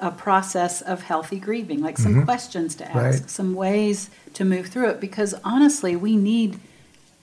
a 0.00 0.10
process 0.10 0.80
of 0.80 1.02
healthy 1.02 1.38
grieving, 1.38 1.80
like 1.80 1.98
some 1.98 2.14
mm-hmm. 2.14 2.24
questions 2.24 2.74
to 2.76 2.84
ask, 2.86 3.20
right. 3.20 3.30
some 3.30 3.54
ways 3.54 4.10
to 4.34 4.44
move 4.44 4.68
through 4.68 4.90
it, 4.90 5.00
because 5.00 5.34
honestly, 5.44 5.94
we 5.94 6.16
need 6.16 6.58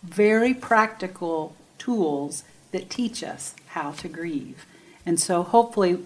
very 0.03 0.53
practical 0.53 1.55
tools 1.77 2.43
that 2.71 2.89
teach 2.89 3.23
us 3.23 3.55
how 3.67 3.91
to 3.91 4.07
grieve. 4.07 4.65
And 5.05 5.19
so 5.19 5.43
hopefully, 5.43 5.99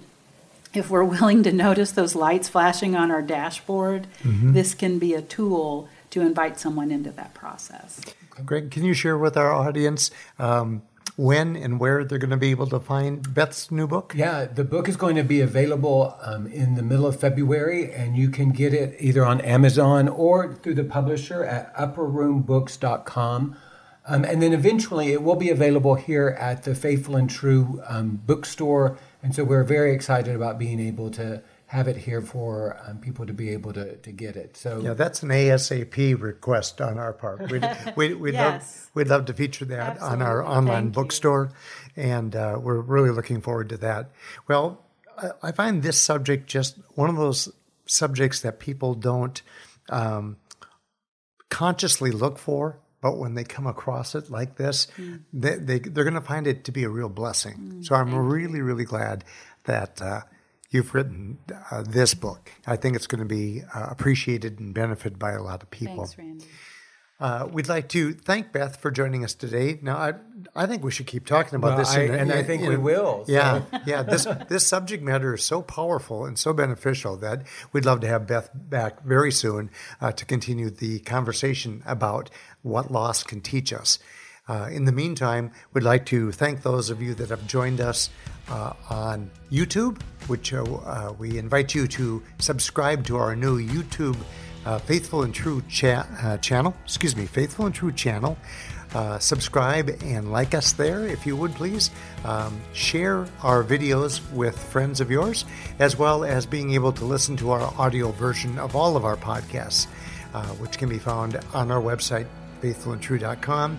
if 0.73 0.89
we're 0.89 1.03
willing 1.15 1.43
to 1.43 1.51
notice 1.51 1.91
those 1.91 2.15
lights 2.15 2.49
flashing 2.49 2.95
on 2.95 3.11
our 3.11 3.21
dashboard, 3.21 4.07
mm-hmm. 4.23 4.53
this 4.53 4.73
can 4.73 4.99
be 4.99 5.13
a 5.13 5.21
tool 5.21 5.89
to 6.11 6.21
invite 6.21 6.59
someone 6.59 6.91
into 6.91 7.11
that 7.11 7.33
process. 7.33 8.01
Greg, 8.45 8.71
can 8.71 8.85
you 8.85 8.93
share 8.93 9.17
with 9.17 9.35
our 9.35 9.51
audience 9.51 10.11
um, 10.39 10.81
when 11.17 11.55
and 11.55 11.79
where 11.79 12.05
they're 12.05 12.19
going 12.19 12.29
to 12.29 12.37
be 12.37 12.51
able 12.51 12.67
to 12.67 12.79
find 12.79 13.33
Beth's 13.33 13.71
new 13.71 13.87
book? 13.87 14.13
Yeah, 14.15 14.45
the 14.45 14.63
book 14.63 14.87
is 14.87 14.95
going 14.95 15.15
to 15.15 15.23
be 15.23 15.41
available 15.41 16.15
um, 16.21 16.47
in 16.47 16.75
the 16.75 16.83
middle 16.83 17.07
of 17.07 17.19
February, 17.19 17.91
and 17.91 18.15
you 18.15 18.29
can 18.29 18.51
get 18.51 18.73
it 18.73 18.95
either 18.99 19.25
on 19.25 19.41
Amazon 19.41 20.07
or 20.07 20.53
through 20.53 20.75
the 20.75 20.83
publisher 20.83 21.43
at 21.43 21.75
upperroombooks.com. 21.75 23.57
Um, 24.09 24.23
and 24.23 24.41
then 24.41 24.53
eventually 24.53 25.11
it 25.11 25.21
will 25.21 25.35
be 25.35 25.49
available 25.49 25.95
here 25.95 26.29
at 26.39 26.63
the 26.63 26.73
Faithful 26.73 27.17
and 27.17 27.29
True 27.29 27.81
um, 27.87 28.21
bookstore. 28.25 28.97
And 29.21 29.35
so 29.35 29.43
we're 29.43 29.65
very 29.65 29.93
excited 29.93 30.33
about 30.33 30.57
being 30.57 30.79
able 30.79 31.09
to 31.11 31.41
have 31.67 31.89
it 31.89 31.97
here 31.97 32.21
for 32.21 32.79
um, 32.87 32.97
people 32.97 33.25
to 33.25 33.33
be 33.33 33.49
able 33.49 33.73
to, 33.73 33.97
to 33.97 34.11
get 34.11 34.37
it. 34.37 34.55
So 34.55 34.79
yeah, 34.79 34.93
that's 34.93 35.21
an 35.21 35.29
ASAP 35.29 36.19
request 36.21 36.79
on 36.79 36.97
our 36.97 37.11
part. 37.11 37.51
We'd, 37.51 37.67
we, 37.95 38.13
we'd, 38.15 38.33
yes. 38.33 38.61
love, 38.61 38.91
we'd 38.93 39.07
love 39.07 39.25
to 39.25 39.33
feature 39.33 39.65
that 39.65 39.97
Absolutely. 39.97 40.15
on 40.15 40.21
our 40.21 40.45
online 40.45 40.83
Thank 40.83 40.95
bookstore, 40.95 41.51
you. 41.95 42.03
and 42.03 42.35
uh, 42.35 42.57
we're 42.61 42.79
really 42.79 43.09
looking 43.09 43.41
forward 43.41 43.69
to 43.69 43.77
that. 43.77 44.11
Well, 44.47 44.81
I, 45.17 45.31
I, 45.43 45.51
find 45.51 45.83
this 45.83 46.01
subject 46.01 46.47
just 46.47 46.77
one 46.95 47.09
of 47.09 47.17
those 47.17 47.49
subjects 47.85 48.41
that 48.41 48.59
people 48.59 48.93
don't 48.93 49.41
um, 49.89 50.37
consciously 51.49 52.11
look 52.11 52.39
for 52.39 52.79
but 52.99 53.17
when 53.17 53.35
they 53.35 53.43
come 53.43 53.67
across 53.67 54.15
it 54.15 54.31
like 54.31 54.55
this, 54.55 54.87
mm. 54.97 55.21
they, 55.31 55.55
they, 55.55 55.79
they're 55.79 56.03
going 56.03 56.15
to 56.15 56.21
find 56.21 56.47
it 56.47 56.63
to 56.63 56.71
be 56.71 56.83
a 56.83 56.89
real 56.89 57.09
blessing. 57.09 57.53
Mm, 57.57 57.85
so 57.85 57.93
I'm 57.93 58.13
really, 58.13 58.59
really 58.59 58.85
glad 58.85 59.23
that 59.65 60.01
uh, 60.01 60.21
you've 60.69 60.93
written 60.93 61.39
uh, 61.71 61.83
this 61.83 62.13
book. 62.13 62.51
I 62.65 62.75
think 62.75 62.95
it's 62.95 63.07
going 63.07 63.19
to 63.19 63.25
be 63.25 63.63
uh, 63.73 63.87
appreciated 63.89 64.59
and 64.59 64.73
benefited 64.73 65.19
by 65.19 65.31
a 65.31 65.41
lot 65.41 65.63
of 65.63 65.71
people. 65.71 66.05
Thanks, 66.05 66.17
Randy. 66.17 66.45
Uh, 67.19 67.47
we'd 67.51 67.67
like 67.67 67.89
to 67.89 68.13
thank 68.13 68.51
Beth 68.51 68.79
for 68.79 68.91
joining 68.91 69.23
us 69.23 69.33
today. 69.33 69.79
Now, 69.81 69.97
I, 69.97 70.13
I 70.55 70.67
think 70.67 70.83
we 70.83 70.91
should 70.91 71.07
keep 71.07 71.25
talking 71.25 71.55
about 71.55 71.69
well, 71.69 71.77
this, 71.79 71.95
I, 71.95 72.01
in, 72.01 72.13
and 72.13 72.31
in, 72.31 72.37
I 72.37 72.43
think 72.43 72.61
in, 72.61 72.69
we 72.69 72.77
will. 72.77 73.25
So. 73.25 73.31
Yeah, 73.31 73.63
yeah. 73.87 74.03
This 74.03 74.27
this 74.49 74.67
subject 74.67 75.01
matter 75.01 75.33
is 75.33 75.43
so 75.43 75.63
powerful 75.63 76.25
and 76.25 76.37
so 76.37 76.53
beneficial 76.53 77.17
that 77.17 77.47
we'd 77.73 77.85
love 77.85 78.01
to 78.01 78.07
have 78.07 78.27
Beth 78.27 78.51
back 78.53 79.03
very 79.03 79.31
soon 79.31 79.71
uh, 79.99 80.11
to 80.11 80.25
continue 80.25 80.69
the 80.69 80.99
conversation 80.99 81.81
about 81.87 82.29
what 82.61 82.91
loss 82.91 83.23
can 83.23 83.41
teach 83.41 83.73
us. 83.73 83.97
Uh, 84.47 84.69
in 84.71 84.85
the 84.85 84.91
meantime, 84.91 85.51
we'd 85.73 85.83
like 85.83 86.05
to 86.05 86.31
thank 86.31 86.61
those 86.61 86.89
of 86.89 87.01
you 87.01 87.13
that 87.15 87.29
have 87.29 87.45
joined 87.47 87.81
us 87.81 88.09
uh, 88.49 88.73
on 88.89 89.29
YouTube, 89.51 90.01
which 90.27 90.53
uh, 90.53 90.63
uh 90.63 91.13
we 91.19 91.37
invite 91.37 91.75
you 91.75 91.87
to 91.87 92.23
subscribe 92.39 93.05
to 93.05 93.17
our 93.17 93.35
new 93.35 93.59
YouTube 93.61 94.17
uh, 94.65 94.79
Faithful 94.79 95.23
and 95.23 95.33
True 95.33 95.61
cha- 95.69 96.07
uh, 96.23 96.37
channel. 96.37 96.73
Excuse 96.85 97.15
me, 97.15 97.25
Faithful 97.25 97.65
and 97.65 97.75
True 97.75 97.91
channel. 97.91 98.37
subscribe 99.19 99.89
and 100.01 100.31
like 100.31 100.53
us 100.55 100.71
there 100.71 101.05
if 101.05 101.25
you 101.25 101.35
would 101.35 101.53
please. 101.53 101.91
Um, 102.23 102.59
share 102.73 103.27
our 103.43 103.63
videos 103.63 104.21
with 104.31 104.57
friends 104.57 105.01
of 105.01 105.11
yours, 105.11 105.45
as 105.79 105.97
well 105.97 106.23
as 106.23 106.45
being 106.45 106.73
able 106.73 106.93
to 106.93 107.05
listen 107.05 107.35
to 107.37 107.51
our 107.51 107.73
audio 107.77 108.11
version 108.11 108.57
of 108.57 108.75
all 108.75 108.95
of 108.95 109.03
our 109.03 109.17
podcasts, 109.17 109.87
which 110.59 110.77
can 110.77 110.89
be 110.89 110.99
found 110.99 111.39
on 111.53 111.69
our 111.69 111.81
website, 111.81 112.27
faithfulandtrue.com 112.61 113.77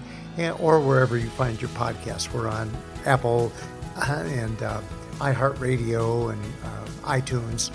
or 0.58 0.80
wherever 0.80 1.16
you 1.16 1.28
find 1.30 1.60
your 1.60 1.70
podcasts. 1.70 2.32
We're 2.32 2.48
on 2.48 2.70
Apple 3.04 3.52
uh, 3.96 4.24
and 4.26 4.62
uh, 4.62 4.80
iHeartRadio 5.18 6.32
and 6.32 6.42
uh, 6.64 6.84
iTunes, 7.02 7.70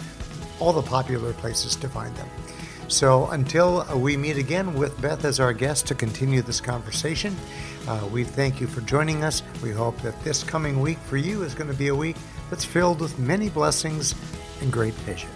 all 0.60 0.73
the 0.73 0.82
popular 0.82 1.34
places 1.34 1.76
to 1.78 1.89
find 1.89 2.15
them. 2.15 2.28
So 2.88 3.28
until 3.28 3.86
we 3.97 4.17
meet 4.17 4.38
again 4.38 4.73
with 4.76 4.99
Beth 5.02 5.26
as 5.26 5.39
our 5.39 5.54
guest 5.54 5.88
to 5.88 5.95
continue 5.95 6.41
this 6.41 6.62
conversation, 6.62 7.36
uh, 7.88 8.08
we 8.12 8.23
thank 8.23 8.62
you 8.62 8.67
for 8.67 8.82
joining 8.82 9.23
us. 9.23 9.41
We 9.62 9.71
hope 9.71 9.99
that 10.02 10.21
this 10.23 10.43
coming 10.43 10.80
week 10.80 10.99
for 10.99 11.17
you 11.17 11.43
is 11.43 11.56
going 11.56 11.69
to 11.69 11.78
be 11.78 11.88
a 11.88 11.95
week 11.95 12.17
that's 12.49 12.65
filled 12.65 13.02
with 13.02 13.17
many 13.17 13.49
blessings 13.49 14.15
and 14.62 14.71
great 14.71 14.93
vision. 14.93 15.30